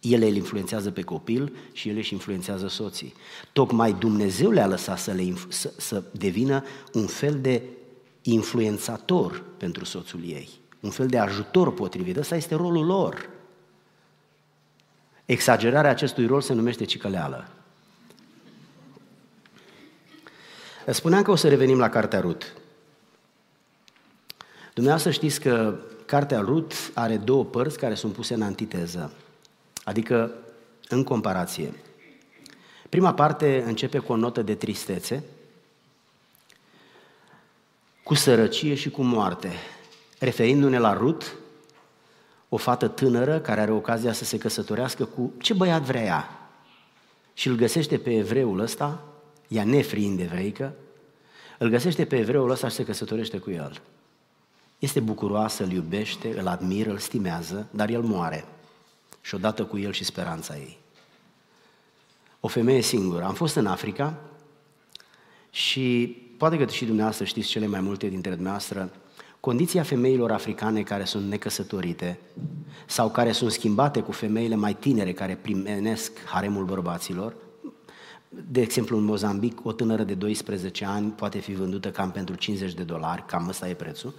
[0.00, 3.14] Ele îl influențează pe copil și ele își influențează soții.
[3.52, 7.62] Tocmai Dumnezeu le-a lăsat să, le, să, să devină un fel de
[8.22, 10.48] influențator pentru soțul ei,
[10.80, 12.16] un fel de ajutor potrivit.
[12.16, 13.34] Ăsta este rolul lor.
[15.26, 17.48] Exagerarea acestui rol se numește cicăleală.
[20.86, 22.52] Spuneam că o să revenim la Cartea Rut.
[24.74, 29.12] Dumneavoastră știți că Cartea Rut are două părți care sunt puse în antiteză,
[29.84, 30.30] adică
[30.88, 31.72] în comparație.
[32.88, 35.22] Prima parte începe cu o notă de tristețe,
[38.02, 39.52] cu sărăcie și cu moarte,
[40.18, 41.34] referindu-ne la Rut,
[42.48, 46.50] o fată tânără care are ocazia să se căsătorească cu ce băiat vrea ea.
[47.34, 49.04] Și îl găsește pe evreul ăsta,
[49.48, 50.74] ea nefriind evreică,
[51.58, 53.80] îl găsește pe evreul ăsta și se căsătorește cu el.
[54.78, 58.44] Este bucuroasă, îl iubește, îl admiră, îl stimează, dar el moare.
[59.20, 60.78] Și odată cu el și speranța ei.
[62.40, 63.24] O femeie singură.
[63.24, 64.20] Am fost în Africa
[65.50, 68.90] și poate că și dumneavoastră știți cele mai multe dintre dumneavoastră,
[69.40, 72.18] condiția femeilor africane care sunt necăsătorite
[72.86, 77.34] sau care sunt schimbate cu femeile mai tinere care primenesc haremul bărbaților,
[78.28, 82.74] de exemplu, în Mozambic, o tânără de 12 ani poate fi vândută cam pentru 50
[82.74, 84.14] de dolari, cam ăsta e prețul,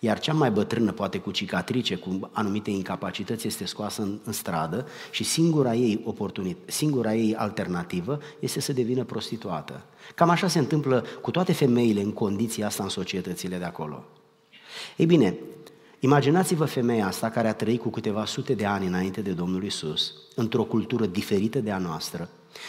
[0.00, 4.86] iar cea mai bătrână, poate cu cicatrice, cu anumite incapacități, este scoasă în, în stradă
[5.10, 9.82] și singura ei oportunitate, singura ei alternativă este să devină prostituată.
[10.14, 14.04] Cam așa se întâmplă cu toate femeile în condiția asta în societățile de acolo.
[14.96, 15.36] Ei bine,
[15.98, 20.14] imaginați-vă femeia asta care a trăit cu câteva sute de ani înainte de Domnul Isus,
[20.34, 22.28] într-o cultură diferită de a noastră,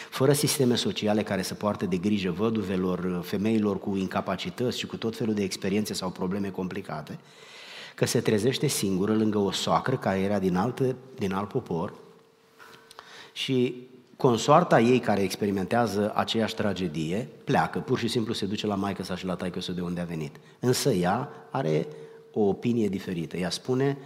[0.10, 5.16] fără sisteme sociale care să poartă de grijă văduvelor, femeilor cu incapacități și cu tot
[5.16, 7.20] felul de experiențe sau probleme complicate,
[7.96, 11.94] că se trezește singură lângă o soacră care era din, altă, din alt popor
[13.32, 19.04] și consoarta ei care experimentează aceeași tragedie pleacă, pur și simplu se duce la maică
[19.04, 20.36] sa și la taică de unde a venit.
[20.60, 21.88] Însă ea are
[22.34, 23.38] o opinie diferită.
[23.38, 23.98] Ea spune,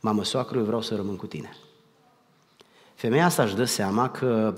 [0.00, 1.56] mamă soacră, eu vreau să rămân cu tine.
[2.94, 4.54] Femeia asta își dă seama că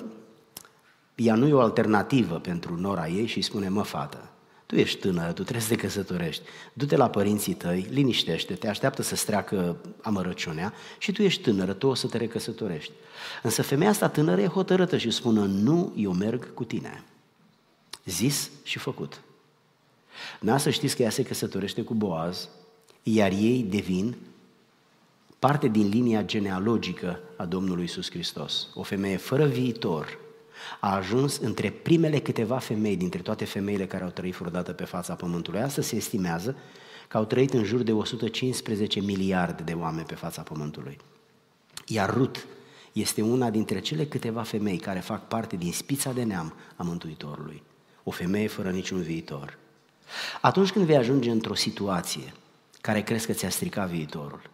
[1.14, 4.30] ea nu e o alternativă pentru nora ei și îi spune, mă, fată,
[4.66, 9.24] tu ești tânără, tu trebuie să te căsătorești, du-te la părinții tăi, liniștește-te, așteaptă să-ți
[9.24, 12.92] treacă amărăciunea și tu ești tânără, tu o să te recăsătorești.
[13.42, 17.04] Însă femeia asta tânără e hotărâtă și spune, nu, eu merg cu tine.
[18.04, 19.20] Zis și făcut.
[20.40, 22.48] Nu să știți că ea se căsătorește cu Boaz,
[23.08, 24.16] iar ei devin
[25.38, 28.68] parte din linia genealogică a Domnului Isus Hristos.
[28.74, 30.18] O femeie fără viitor,
[30.80, 35.14] a ajuns între primele câteva femei dintre toate femeile care au trăit vreodată pe fața
[35.14, 35.60] Pământului.
[35.60, 36.56] Astăzi se estimează
[37.08, 40.96] că au trăit în jur de 115 miliarde de oameni pe fața Pământului.
[41.86, 42.46] Iar Rut
[42.92, 47.62] este una dintre cele câteva femei care fac parte din spița de neam a Mântuitorului.
[48.02, 49.58] O femeie fără niciun viitor.
[50.40, 52.32] Atunci când vei ajunge într-o situație
[52.86, 54.50] care crezi că ți-a stricat viitorul,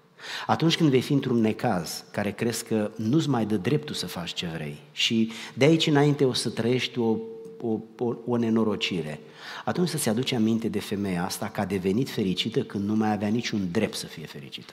[0.47, 4.33] atunci când vei fi într-un necaz care crezi că nu-ți mai dă dreptul să faci
[4.33, 7.17] ce vrei și de aici înainte o să trăiești o,
[7.61, 9.21] o, o, o nenorocire,
[9.65, 13.29] atunci să-ți aduce aminte de femeia asta că a devenit fericită când nu mai avea
[13.29, 14.73] niciun drept să fie fericită.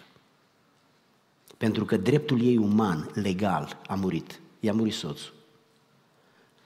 [1.58, 4.40] Pentru că dreptul ei uman, legal, a murit.
[4.60, 5.34] I-a murit soțul.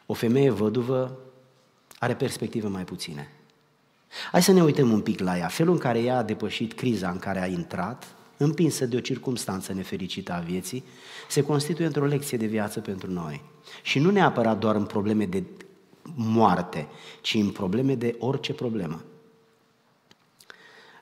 [0.05, 1.17] O femeie văduvă
[1.99, 3.31] are perspective mai puține.
[4.31, 5.47] Hai să ne uităm un pic la ea.
[5.47, 9.73] Felul în care ea a depășit criza în care a intrat, împinsă de o circumstanță
[9.73, 10.83] nefericită a vieții,
[11.29, 13.41] se constituie într-o lecție de viață pentru noi.
[13.81, 15.43] Și nu neapărat doar în probleme de
[16.15, 16.87] moarte,
[17.21, 19.03] ci în probleme de orice problemă.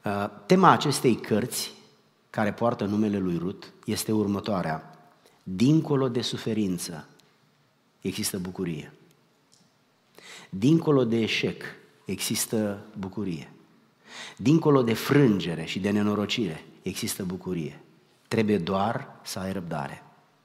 [0.03, 1.73] Uh, tema acestei cărți,
[2.29, 4.95] care poartă numele lui Rut, este următoarea.
[5.43, 7.07] Dincolo de suferință
[8.01, 8.93] există bucurie.
[10.49, 11.63] Dincolo de eșec
[12.05, 13.51] există bucurie.
[14.37, 17.79] Dincolo de frângere și de nenorocire există bucurie.
[18.27, 20.03] Trebuie doar să ai răbdare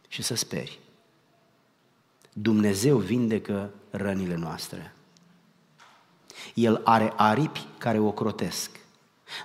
[0.09, 0.79] și să speri.
[2.33, 4.95] Dumnezeu vindecă rănile noastre.
[6.55, 8.71] El are aripi care o crotesc,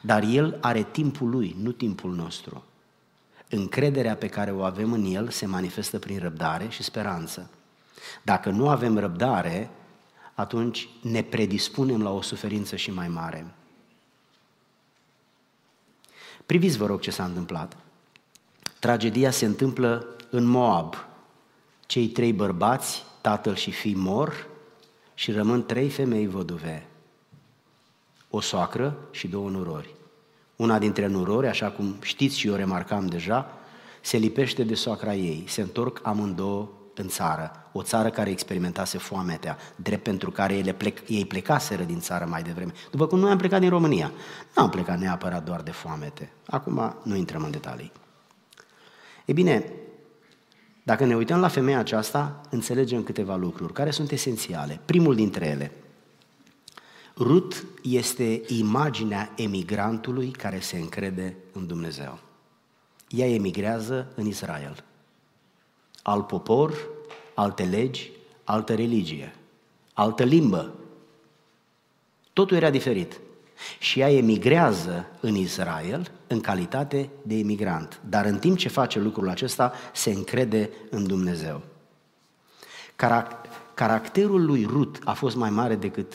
[0.02, 2.64] dar El are timpul Lui, nu timpul nostru.
[3.50, 7.50] Încrederea pe care o avem în El se manifestă prin răbdare și speranță.
[8.22, 9.70] Dacă nu avem răbdare,
[10.34, 13.54] atunci ne predispunem la o suferință și mai mare.
[16.46, 17.78] Priviți, vă rog, ce s-a întâmplat.
[18.80, 20.96] Tragedia se întâmplă în Moab.
[21.86, 24.48] Cei trei bărbați, tatăl și fii mor
[25.14, 26.88] și rămân trei femei văduve.
[28.30, 29.94] O soacră și două nurori.
[30.56, 33.58] Una dintre nurori, așa cum știți și eu remarcam deja,
[34.02, 39.58] se lipește de soacra ei, se întorc amândouă în țară, o țară care experimentase foametea,
[39.76, 42.72] drept pentru care ele plec, ei plecaseră din țară mai devreme.
[42.92, 44.12] După cum noi am plecat din România,
[44.56, 46.32] nu am plecat neapărat doar de foamete.
[46.48, 47.92] Acum nu intrăm în detalii.
[49.26, 49.72] E bine,
[50.84, 54.80] dacă ne uităm la femeia aceasta, înțelegem câteva lucruri care sunt esențiale.
[54.86, 55.72] Primul dintre ele,
[57.18, 62.20] Rut este imaginea emigrantului care se încrede în Dumnezeu.
[63.10, 64.84] Ea emigrează în Israel
[66.04, 66.90] alt popor,
[67.42, 68.12] alte legi,
[68.44, 69.36] altă religie,
[69.94, 70.74] altă limbă.
[72.34, 73.20] Totul era diferit.
[73.80, 78.00] Și ea emigrează în Israel în calitate de emigrant.
[78.10, 81.62] Dar în timp ce face lucrul acesta, se încrede în Dumnezeu.
[82.96, 86.14] Carac- caracterul lui Rut a fost mai mare decât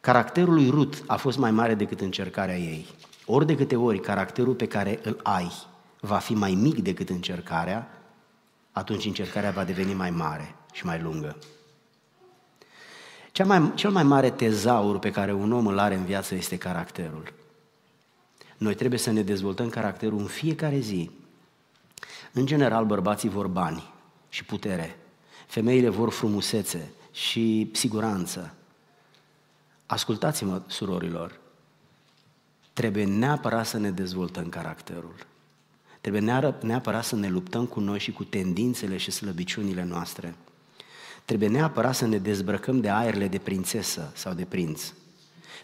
[0.00, 2.86] Caracterul lui Rut a fost mai mare decât încercarea ei.
[3.26, 5.52] Ori de câte ori caracterul pe care îl ai
[6.00, 7.97] va fi mai mic decât încercarea,
[8.78, 11.36] atunci încercarea va deveni mai mare și mai lungă.
[13.32, 16.58] Cel mai, cel mai mare tezaur pe care un om îl are în viață este
[16.58, 17.32] caracterul.
[18.56, 21.10] Noi trebuie să ne dezvoltăm caracterul în fiecare zi.
[22.32, 23.92] În general, bărbații vor bani
[24.28, 24.98] și putere.
[25.46, 28.54] Femeile vor frumusețe și siguranță.
[29.86, 31.40] Ascultați-mă, surorilor,
[32.72, 35.14] trebuie neapărat să ne dezvoltăm caracterul.
[36.00, 40.34] Trebuie neapărat să ne luptăm cu noi și cu tendințele și slăbiciunile noastre.
[41.24, 44.92] Trebuie neapărat să ne dezbrăcăm de aerele de prințesă sau de prinț.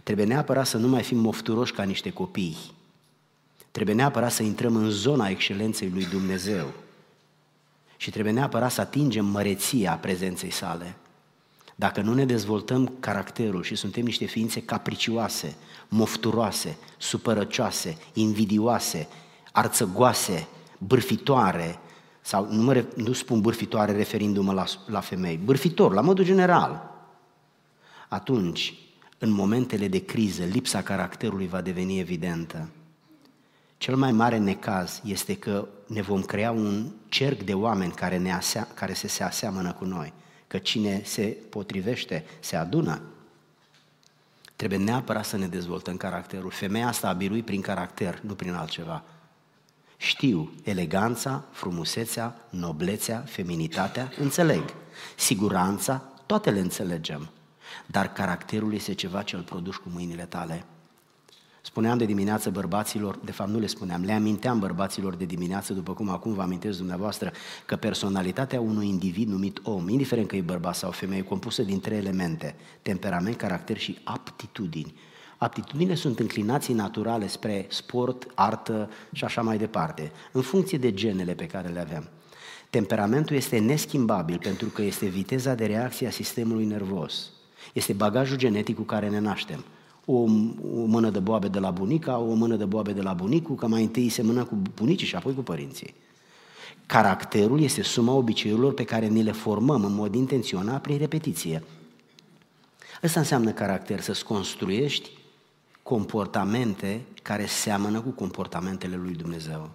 [0.03, 2.57] Trebuie neapărat să nu mai fim mofturoși ca niște copii.
[3.71, 6.73] Trebuie neapărat să intrăm în zona excelenței lui Dumnezeu.
[7.97, 10.97] Și trebuie neapărat să atingem măreția prezenței sale.
[11.75, 15.57] Dacă nu ne dezvoltăm caracterul și suntem niște ființe capricioase,
[15.89, 19.09] mofturoase, supărăcioase, invidioase,
[19.55, 20.49] arțăgoase,
[20.79, 21.79] bârfitoare,
[22.21, 26.91] sau nu, mă, nu spun bârfitoare referindu-mă la, la femei, bârfitor, la modul general,
[28.09, 28.75] atunci,
[29.19, 32.69] în momentele de criză, lipsa caracterului va deveni evidentă.
[33.79, 38.33] Cel mai mare necaz este că ne vom crea un cerc de oameni care, ne
[38.33, 40.13] asea, care se, se aseamănă cu noi,
[40.47, 43.01] că cine se potrivește se adună.
[44.57, 46.51] Trebuie neapărat să ne dezvoltăm caracterul.
[46.51, 49.05] Femeia asta a biruit prin caracter, nu prin altceva.
[50.05, 54.63] Știu eleganța, frumusețea, noblețea, feminitatea, înțeleg.
[55.17, 57.29] Siguranța, toate le înțelegem.
[57.87, 60.65] Dar caracterul este ceva ce îl produci cu mâinile tale.
[61.63, 65.93] Spuneam de dimineață bărbaților, de fapt nu le spuneam, le aminteam bărbaților de dimineață, după
[65.93, 67.33] cum acum vă amintesc dumneavoastră,
[67.67, 71.81] că personalitatea unui individ numit om, indiferent că e bărbat sau femeie, e compusă din
[71.81, 74.95] trei elemente, temperament, caracter și aptitudini.
[75.39, 81.35] Aptitudinile sunt înclinații naturale spre sport, artă și așa mai departe, în funcție de genele
[81.35, 82.09] pe care le avem.
[82.71, 87.31] Temperamentul este neschimbabil pentru că este viteza de reacție a sistemului nervos.
[87.73, 89.65] Este bagajul genetic cu care ne naștem.
[90.05, 93.55] O, o mână de boabe de la bunica, o mână de boabe de la bunicul,
[93.55, 95.95] că mai întâi se mână cu bunicii și apoi cu părinții.
[96.87, 101.63] Caracterul este suma obiceiurilor pe care ni le formăm în mod intenționat prin repetiție.
[103.03, 105.11] Asta înseamnă caracter, să-ți construiești
[105.85, 109.71] comportamente care seamănă cu comportamentele lui Dumnezeu.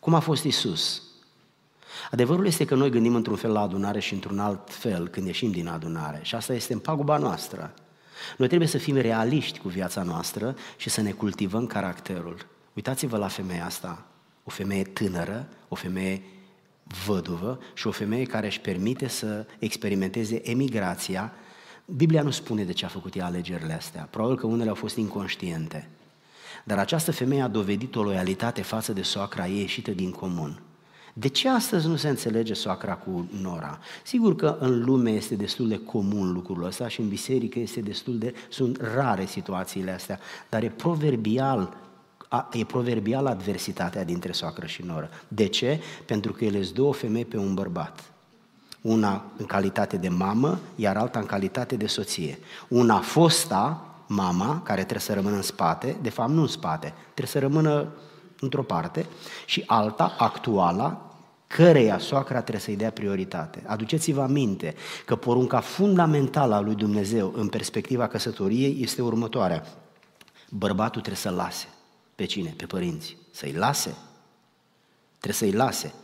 [0.00, 1.02] Cum a fost Isus?
[2.10, 5.50] Adevărul este că noi gândim într-un fel la adunare și într-un alt fel când ieșim
[5.50, 7.74] din adunare și asta este în paguba noastră.
[8.36, 12.46] Noi trebuie să fim realiști cu viața noastră și să ne cultivăm caracterul.
[12.74, 14.06] Uitați-vă la femeia asta,
[14.44, 16.22] o femeie tânără, o femeie
[17.06, 21.32] văduvă și o femeie care își permite să experimenteze emigrația
[21.96, 24.08] Biblia nu spune de ce a făcut ea alegerile astea.
[24.10, 25.88] Probabil că unele au fost inconștiente.
[26.64, 30.60] Dar această femeie a dovedit o loialitate față de soacra ei ieșită din comun.
[31.12, 33.78] De ce astăzi nu se înțelege soacra cu nora?
[34.04, 38.18] Sigur că în lume este destul de comun lucrul ăsta și în biserică este destul
[38.18, 40.18] de, sunt rare situațiile astea,
[40.48, 41.76] dar e proverbial
[42.52, 45.10] e proverbial adversitatea dintre soacră și noră.
[45.28, 45.80] De ce?
[46.06, 48.12] Pentru că ele sunt două femei pe un bărbat.
[48.80, 52.38] Una în calitate de mamă, iar alta în calitate de soție.
[52.68, 57.26] Una fosta, mama, care trebuie să rămână în spate, de fapt nu în spate, trebuie
[57.26, 57.88] să rămână
[58.40, 59.06] într-o parte,
[59.46, 61.12] și alta, actuala,
[61.46, 63.62] căreia soacra trebuie să-i dea prioritate.
[63.66, 64.74] Aduceți-vă aminte
[65.04, 69.66] că porunca fundamentală a lui Dumnezeu în perspectiva căsătoriei este următoarea.
[70.50, 71.66] Bărbatul trebuie să lase.
[72.14, 72.54] Pe cine?
[72.56, 73.16] Pe părinți.
[73.30, 73.96] Să-i lase.
[75.18, 75.94] Trebuie să-i lase.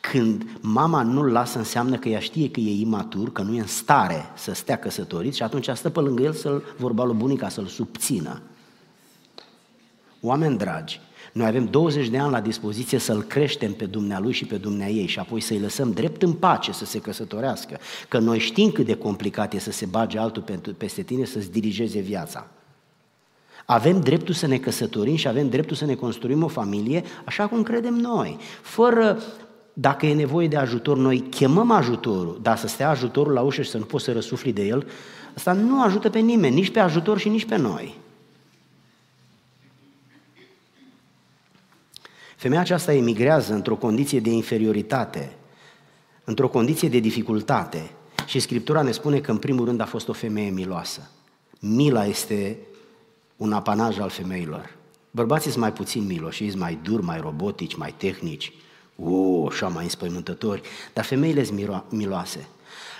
[0.00, 3.66] Când mama nu-l lasă, înseamnă că ea știe că e imatur, că nu e în
[3.66, 7.66] stare să stea căsătorit și atunci stă pe lângă el să-l vorba lui bunica, să-l
[7.66, 8.40] subțină.
[10.20, 11.00] Oameni dragi,
[11.32, 15.06] noi avem 20 de ani la dispoziție să-l creștem pe dumnealui și pe dumnea ei
[15.06, 17.78] și apoi să-i lăsăm drept în pace să se căsătorească.
[18.08, 20.44] Că noi știm cât de complicat e să se bage altul
[20.76, 22.46] peste tine să-ți dirigeze viața.
[23.66, 27.62] Avem dreptul să ne căsătorim și avem dreptul să ne construim o familie așa cum
[27.62, 29.22] credem noi, fără
[29.80, 33.70] dacă e nevoie de ajutor, noi chemăm ajutorul, dar să stea ajutorul la ușă și
[33.70, 34.88] să nu poți să răsufli de el,
[35.34, 37.98] asta nu ajută pe nimeni, nici pe ajutor și nici pe noi.
[42.36, 45.32] Femeia aceasta emigrează într-o condiție de inferioritate,
[46.24, 47.90] într-o condiție de dificultate
[48.26, 51.10] și Scriptura ne spune că în primul rând a fost o femeie miloasă.
[51.60, 52.58] Mila este
[53.36, 54.76] un apanaj al femeilor.
[55.10, 58.52] Bărbații sunt mai puțin miloși, sunt mai duri, mai robotici, mai tehnici,
[59.02, 62.48] o, așa mai înspăimântători, dar femeile sunt miloase.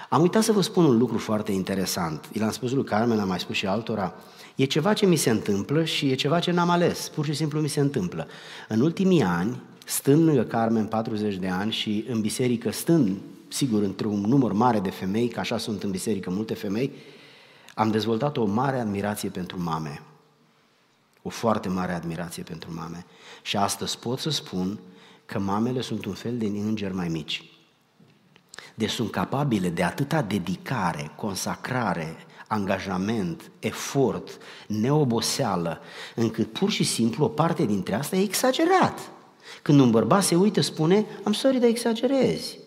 [0.09, 2.29] Am uitat să vă spun un lucru foarte interesant.
[2.33, 4.15] I l-am spus lui Carmen, am mai spus și altora.
[4.55, 7.09] E ceva ce mi se întâmplă și e ceva ce n-am ales.
[7.09, 8.27] Pur și simplu mi se întâmplă.
[8.69, 13.17] În ultimii ani, stând lângă Carmen 40 de ani și în biserică stând,
[13.49, 16.93] sigur, într-un număr mare de femei, că așa sunt în biserică multe femei,
[17.75, 20.03] am dezvoltat o mare admirație pentru mame.
[21.23, 23.07] O foarte mare admirație pentru mame.
[23.43, 24.79] Și astăzi pot să spun
[25.31, 27.45] că mamele sunt un fel de îngeri mai mici.
[28.75, 32.17] Deci sunt capabile de atâta dedicare, consacrare,
[32.47, 35.81] angajament, efort, neoboseală,
[36.15, 39.11] încât pur și simplu o parte dintre asta e exagerat.
[39.63, 42.59] Când un bărbat se uită, spune, am sorry, dar exagerezi.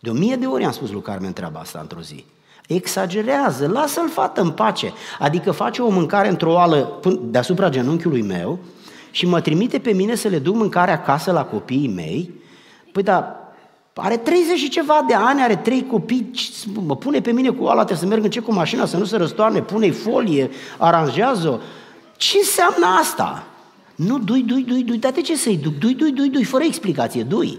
[0.00, 2.24] De o mie de ori am spus lui Carmen treaba asta într-o zi.
[2.66, 4.92] Exagerează, lasă-l fată în pace.
[5.18, 8.58] Adică face o mâncare într-o oală deasupra genunchiului meu
[9.10, 12.30] și mă trimite pe mine să le duc mâncare acasă la copiii mei.
[12.92, 13.38] Păi da,
[13.94, 16.30] are 30 și ceva de ani, are trei copii,
[16.72, 19.04] mă pune pe mine cu oala, trebuie să merg în ce cu mașina, să nu
[19.04, 21.58] se răstoarne, pune-i folie, aranjează-o.
[22.16, 23.46] Ce înseamnă asta?
[23.94, 25.74] Nu, dui, dui, dui, dui, dar de ce să-i duc?
[25.74, 27.58] Dui, dui, dui, dui, fără explicație, dui.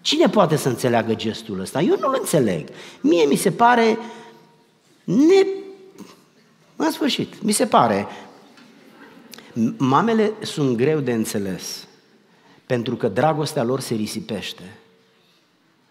[0.00, 1.80] Cine poate să înțeleagă gestul ăsta?
[1.80, 2.68] Eu nu-l înțeleg.
[3.00, 3.98] Mie mi se pare
[5.04, 5.46] ne...
[6.76, 8.06] În sfârșit, mi se pare.
[9.78, 11.86] Mamele sunt greu de înțeles,
[12.66, 14.78] pentru că dragostea lor se risipește.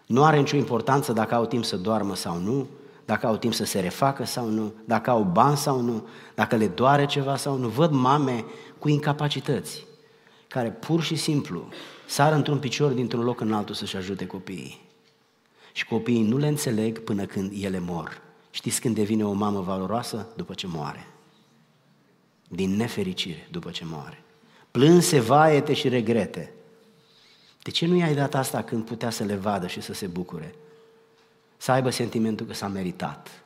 [0.06, 2.66] Nu are nicio importanță dacă au timp să doarmă sau nu,
[3.04, 6.66] dacă au timp să se refacă sau nu, dacă au bani sau nu, dacă le
[6.66, 7.68] doare ceva sau nu.
[7.68, 8.44] Văd mame
[8.78, 9.86] cu incapacități,
[10.48, 11.68] care pur și simplu
[12.06, 14.84] sar într-un picior dintr-un loc în altul să-și ajute copiii.
[15.72, 18.20] Și copiii nu le înțeleg până când ele mor.
[18.50, 20.26] Știți când devine o mamă valoroasă?
[20.36, 21.06] După ce moare.
[22.48, 24.22] Din nefericire, după ce moare.
[24.70, 26.52] Plânse, vaete și regrete.
[27.62, 30.54] De ce nu i-ai dat asta când putea să le vadă și să se bucure?
[31.56, 33.44] Să aibă sentimentul că s-a meritat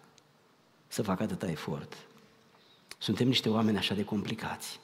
[0.88, 1.96] să facă atâta efort.
[2.98, 4.80] Suntem niște oameni așa de complicați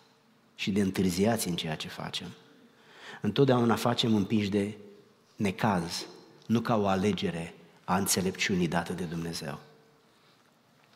[0.54, 2.26] și de întârziați în ceea ce facem.
[3.20, 4.76] Întotdeauna facem împinși de
[5.36, 6.06] necaz,
[6.46, 7.54] nu ca o alegere
[7.84, 9.58] a înțelepciunii dată de Dumnezeu.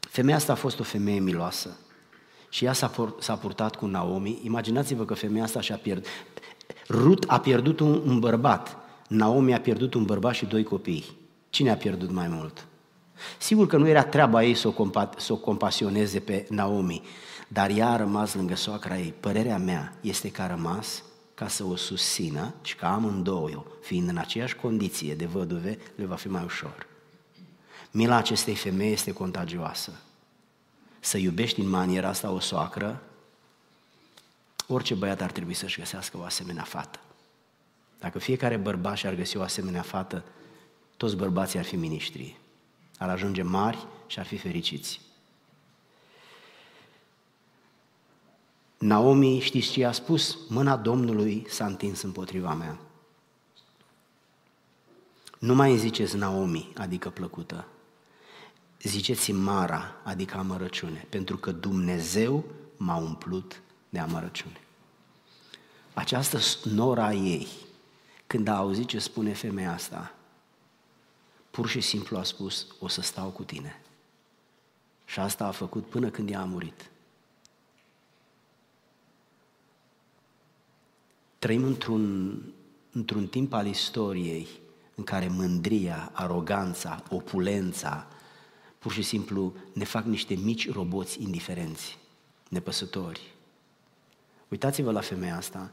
[0.00, 1.76] Femeia asta a fost o femeie miloasă
[2.50, 4.40] și ea s-a, s-a purtat cu Naomi.
[4.42, 6.06] Imaginați-vă că femeia asta și-a pierdut.
[6.88, 8.76] Rut a pierdut un, un bărbat,
[9.08, 11.04] Naomi a pierdut un bărbat și doi copii.
[11.50, 12.66] Cine a pierdut mai mult?
[13.38, 17.02] Sigur că nu era treaba ei să o, compa- să o compasioneze pe Naomi,
[17.48, 19.14] dar ea a rămas lângă soacra ei.
[19.20, 21.02] Părerea mea este că a rămas
[21.34, 26.14] ca să o susțină și ca amândouă, fiind în aceeași condiție de văduve, le va
[26.14, 26.86] fi mai ușor.
[27.90, 29.92] Mila acestei femei este contagioasă.
[31.00, 33.02] Să iubești în maniera asta o soacră,
[34.66, 37.00] orice băiat ar trebui să-și găsească o asemenea fată.
[37.98, 40.24] Dacă fiecare bărbat și-ar găsi o asemenea fată,
[40.96, 42.36] toți bărbații ar fi miniștri.
[42.98, 45.00] Ar ajunge mari și ar fi fericiți.
[48.78, 50.38] Naomi, știți ce a spus?
[50.48, 52.78] Mâna Domnului s-a întins împotriva mea.
[55.38, 57.66] Nu mai ziceți Naomi, adică plăcută.
[58.82, 62.44] Ziceți Mara, adică amărăciune, pentru că Dumnezeu
[62.76, 64.60] m-a umplut de amărăciune.
[65.94, 67.48] Această nora ei,
[68.26, 70.14] când a auzit ce spune femeia asta,
[71.50, 73.82] pur și simplu a spus, o să stau cu tine.
[75.04, 76.90] Și asta a făcut până când ea a murit.
[81.38, 82.42] Trăim într-un,
[82.92, 84.48] într-un timp al istoriei
[84.94, 88.06] în care mândria, aroganța, opulența,
[88.80, 91.98] pur și simplu ne fac niște mici roboți indiferenți,
[92.48, 93.20] nepăsători.
[94.48, 95.70] Uitați-vă la femeia asta.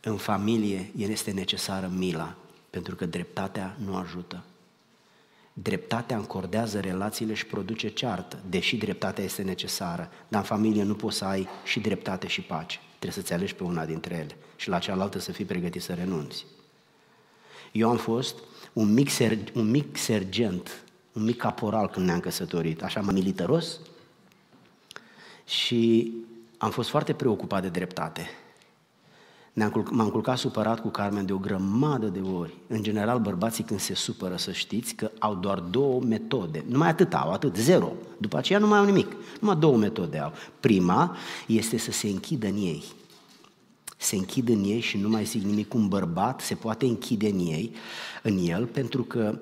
[0.00, 2.36] În familie este necesară mila,
[2.70, 4.44] pentru că dreptatea nu ajută.
[5.52, 11.16] Dreptatea încordează relațiile și produce ceartă, deși dreptatea este necesară, dar în familie nu poți
[11.16, 12.78] să ai și dreptate și pace.
[12.98, 16.46] Trebuie să-ți alegi pe una dintre ele și la cealaltă să fii pregătit să renunți.
[17.72, 18.34] Eu am fost
[18.72, 20.82] un mic, ser- un mic sergent,
[21.12, 23.78] un mic caporal când ne-am căsătorit, așa mai militaros,
[25.44, 26.12] și
[26.58, 28.30] am fost foarte preocupat de dreptate.
[29.90, 32.54] M-am culcat supărat cu Carmen de o grămadă de ori.
[32.66, 36.64] În general, bărbații când se supără, să știți că au doar două metode.
[36.68, 37.92] Numai atât au, atât, zero.
[38.18, 39.16] După aceea nu mai au nimic.
[39.40, 40.32] Numai două metode au.
[40.60, 42.84] Prima este să se închidă în ei.
[43.96, 45.74] Se închid în ei și nu mai zic nimic.
[45.74, 47.74] Un bărbat se poate închide în ei,
[48.22, 49.38] în el, pentru că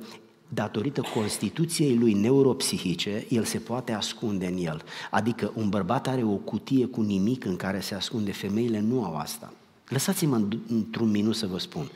[0.55, 4.83] datorită constituției lui neuropsihice, el se poate ascunde în el.
[5.11, 9.17] Adică un bărbat are o cutie cu nimic în care se ascunde, femeile nu au
[9.17, 9.53] asta.
[9.89, 11.91] Lăsați-mă într-un minut să vă spun.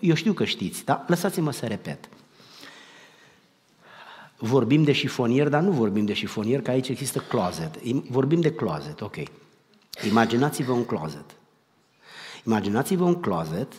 [0.00, 2.08] Eu știu că știți, dar lăsați-mă să repet.
[4.38, 7.82] Vorbim de șifonier, dar nu vorbim de șifonier, că aici există closet.
[8.10, 9.16] Vorbim de closet, ok.
[10.08, 11.24] Imaginați-vă un closet.
[12.46, 13.72] Imaginați-vă un closet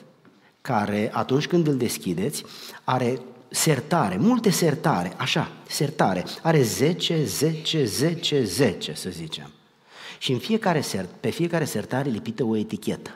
[0.62, 2.44] care, atunci când îl deschideți,
[2.84, 3.20] are
[3.56, 6.24] sertare, multe sertare, așa, sertare.
[6.42, 9.52] Are 10, 10, 10, 10, să zicem.
[10.18, 13.10] Și în fiecare sert, pe fiecare sertare lipită o etichetă.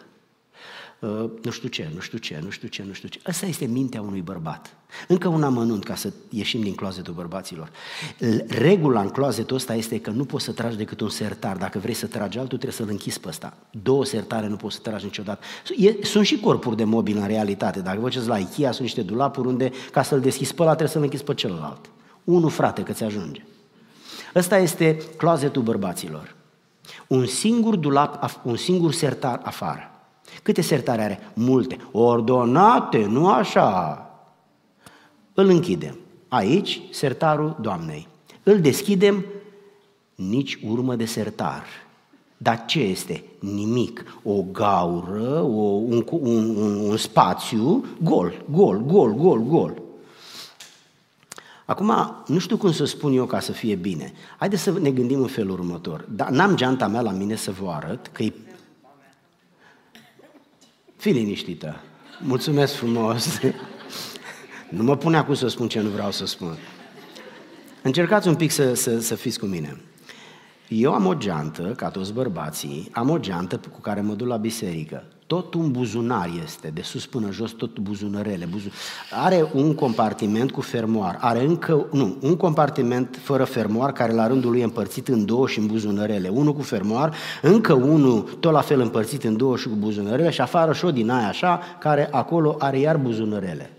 [1.00, 3.20] Uh, nu știu ce, nu știu ce, nu știu ce, nu știu ce.
[3.24, 4.74] Asta este mintea unui bărbat.
[5.08, 7.72] Încă un amănunt ca să ieșim din clozetul bărbaților.
[8.48, 11.58] Regula în clozetul ăsta este că nu poți să tragi decât un sertar.
[11.58, 13.58] Dacă vrei să tragi altul, trebuie să-l închizi pe ăsta.
[13.84, 15.46] Două sertare nu poți să tragi niciodată.
[16.02, 17.80] Sunt și corpuri de mobil în realitate.
[17.80, 21.04] Dacă vă la Ikea, sunt niște dulapuri unde, ca să-l deschizi pe ăla, trebuie să-l
[21.04, 21.90] închizi pe celălalt.
[22.24, 23.46] Unu, frate, că ți ajunge.
[24.36, 26.36] Ăsta este clozetul bărbaților.
[27.08, 29.89] Un singur dulap, un singur sertar afară.
[30.44, 31.20] Câte sertare are?
[31.34, 31.78] Multe.
[31.92, 34.04] Ordonate, nu așa.
[35.34, 35.98] Îl închidem.
[36.28, 38.08] Aici, sertarul Doamnei.
[38.44, 39.26] Îl deschidem,
[40.16, 41.64] nici urmă de sertar.
[42.38, 43.24] Dar ce este?
[43.40, 44.20] Nimic.
[44.24, 49.82] O gaură, o, un, un, un, un spațiu, gol, gol, gol, gol, gol.
[51.66, 51.94] Acum,
[52.28, 54.14] nu știu cum să spun eu ca să fie bine.
[54.38, 56.06] Haideți să ne gândim în felul următor.
[56.16, 58.34] Dar n-am geanta mea la mine să vă arăt că e
[61.00, 61.82] Fii liniștită.
[62.20, 63.40] Mulțumesc frumos.
[64.70, 66.58] nu mă pune acum să spun ce nu vreau să spun.
[67.82, 69.82] Încercați un pic să, să, să fiți cu mine.
[70.68, 74.38] Eu am o geantă, ca toți bărbații, am o geantă cu care mă duc la
[74.38, 78.46] biserică tot un buzunar este, de sus până jos, tot buzunărele.
[78.46, 78.70] Buzu...
[79.12, 84.52] Are un compartiment cu fermoar, are încă, nu, un compartiment fără fermoar, care la rândul
[84.52, 86.30] lui e împărțit în două și în buzunărele.
[86.30, 90.42] Unul cu fermoar, încă unul tot la fel împărțit în două și cu buzunărele și
[90.42, 93.74] afară și o din aia așa, care acolo are iar buzunărele.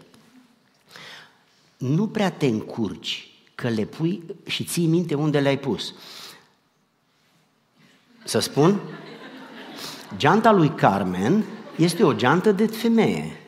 [1.77, 5.95] Nu prea te încurci că le pui și ții minte unde le-ai pus.
[8.25, 8.81] Să spun?
[10.17, 11.45] Geanta lui Carmen
[11.77, 13.41] este o geantă de femeie.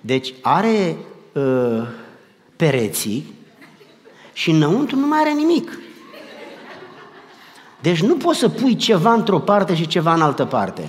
[0.00, 0.96] Deci are
[1.32, 1.86] uh,
[2.56, 3.34] pereții
[4.32, 5.78] și înăuntru nu mai are nimic.
[7.80, 10.88] Deci nu poți să pui ceva într-o parte și ceva în altă parte.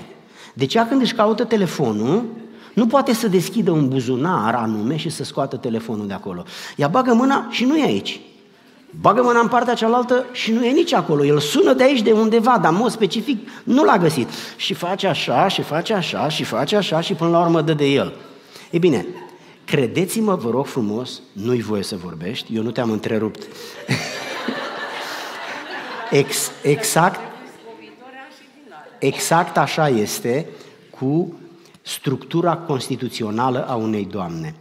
[0.53, 2.23] Deci ea când își caută telefonul,
[2.73, 6.43] nu poate să deschidă un buzunar anume și să scoată telefonul de acolo.
[6.75, 8.19] Ea bagă mâna și nu e aici.
[9.01, 11.25] Bagă mâna în partea cealaltă și nu e nici acolo.
[11.25, 14.29] El sună de aici, de undeva, dar în mod specific nu l-a găsit.
[14.55, 17.85] Și face așa, și face așa, și face așa, și până la urmă dă de
[17.85, 18.13] el.
[18.71, 19.05] E bine,
[19.65, 23.43] credeți-mă, vă rog frumos, nu-i voie să vorbești, eu nu te-am întrerupt.
[26.09, 27.19] Ex, exact,
[28.99, 30.47] exact așa este
[30.99, 31.39] cu
[31.81, 34.55] structura constituțională a unei doamne.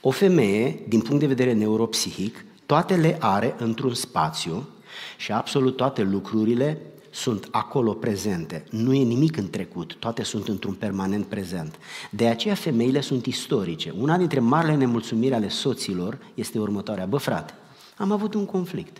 [0.00, 4.68] O femeie, din punct de vedere neuropsihic, toate le are într-un spațiu
[5.16, 8.64] și absolut toate lucrurile sunt acolo prezente.
[8.70, 11.78] Nu e nimic în trecut, toate sunt într-un permanent prezent.
[12.10, 13.94] De aceea femeile sunt istorice.
[14.00, 17.04] Una dintre marile nemulțumiri ale soților este următoarea.
[17.04, 17.54] Bă, frate,
[17.96, 18.96] am avut un conflict.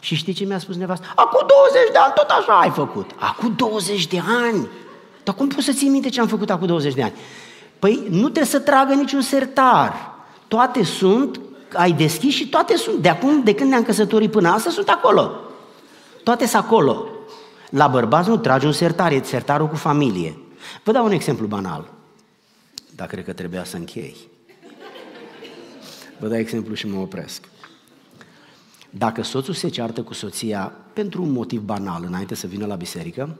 [0.00, 1.06] Și știi ce mi-a spus nevastă?
[1.14, 3.10] Acum 20 de ani tot așa ai făcut.
[3.16, 4.68] Acum 20 de ani?
[5.22, 7.14] Dar cum poți să ții minte ce am făcut acum 20 de ani?
[7.78, 10.14] Păi nu trebuie să tragă niciun sertar.
[10.48, 11.40] Toate sunt,
[11.76, 12.96] ai deschis și toate sunt.
[12.96, 15.40] De acum, de când ne-am căsătorit până asta, sunt acolo.
[16.22, 17.08] Toate sunt acolo.
[17.70, 20.38] La bărbați nu tragi un sertar, e sertarul cu familie.
[20.84, 21.90] Vă dau un exemplu banal.
[22.94, 24.16] Dar cred că trebuia să închei.
[26.18, 27.48] Vă dau exemplu și mă opresc.
[28.90, 33.38] Dacă soțul se ceartă cu soția pentru un motiv banal înainte să vină la biserică,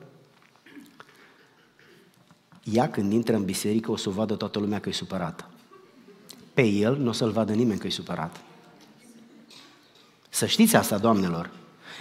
[2.63, 5.51] ea când intră în biserică o să o vadă toată lumea că e supărată.
[6.57, 8.37] Pe el nu o să-l vadă nimeni că e supărat.
[10.29, 11.51] Să știți asta, doamnelor.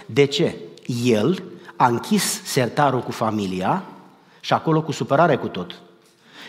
[0.06, 0.56] De ce?
[1.04, 1.42] El
[1.76, 3.84] a închis sertarul cu familia
[4.40, 5.80] și acolo cu supărare cu tot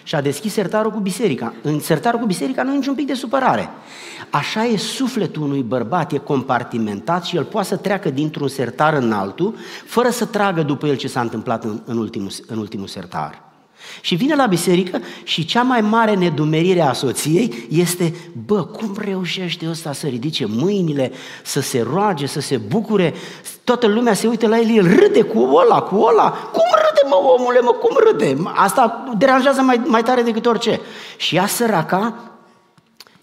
[0.03, 1.53] și a deschis sertarul cu biserica.
[1.61, 3.69] În sertarul cu biserica nu e niciun pic de supărare.
[4.29, 9.11] Așa e sufletul unui bărbat, e compartimentat și el poate să treacă dintr-un sertar în
[9.11, 9.55] altul,
[9.85, 13.46] fără să tragă după el ce s-a întâmplat în, în, ultimul, în ultimul sertar.
[14.01, 18.15] Și vine la biserică și cea mai mare nedumerire a soției este,
[18.45, 21.11] bă, cum reușește ăsta să ridice mâinile,
[21.43, 23.13] să se roage, să se bucure,
[23.63, 27.15] toată lumea se uită la el, el râde cu ăla, cu ăla, cum râde mă
[27.15, 28.37] omule, mă, cum râde?
[28.55, 30.79] Asta deranjează mai, mai tare decât orice.
[31.17, 32.13] Și ea săraca,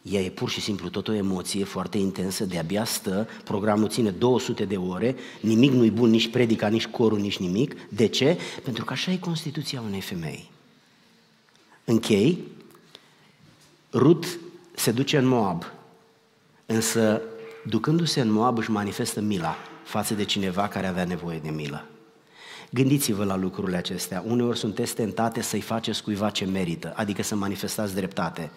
[0.03, 4.65] ea e pur și simplu tot o emoție foarte intensă, de-abia stă, programul ține 200
[4.65, 7.77] de ore, nimic nu-i bun, nici predica, nici corul, nici nimic.
[7.89, 8.39] De ce?
[8.63, 10.51] Pentru că așa e constituția unei femei.
[11.85, 12.39] Închei,
[13.93, 14.39] Rut
[14.75, 15.65] se duce în Moab,
[16.67, 17.23] însă
[17.67, 21.87] ducându-se în Moab își manifestă mila față de cineva care avea nevoie de milă.
[22.71, 24.25] Gândiți-vă la lucrurile acestea.
[24.27, 28.51] Uneori sunteți tentate să-i faceți cuiva ce merită, adică să manifestați dreptate.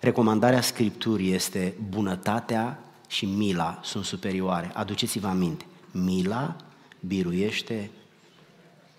[0.00, 4.70] Recomandarea Scripturii este bunătatea și mila sunt superioare.
[4.74, 6.56] Aduceți-vă aminte, mila
[7.00, 7.90] biruiește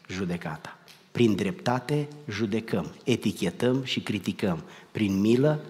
[0.08, 0.77] judecata.
[1.18, 4.64] Prin dreptate judecăm, etichetăm și criticăm.
[4.92, 5.64] Prin milă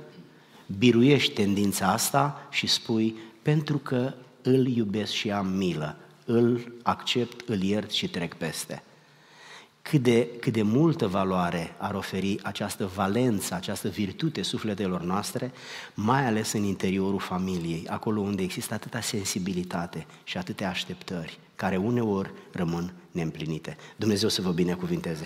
[0.78, 7.62] biruiești tendința asta și spui, pentru că îl iubesc și am milă, îl accept, îl
[7.62, 8.84] iert și trec peste.
[9.82, 15.52] Cât de, cât de multă valoare ar oferi această valență, această virtute sufletelor noastre,
[15.94, 22.32] mai ales în interiorul familiei, acolo unde există atâta sensibilitate și atâtea așteptări, care uneori
[22.52, 23.78] rămân neîmplinite.
[23.96, 25.26] Dumnezeu să vă binecuvinteze!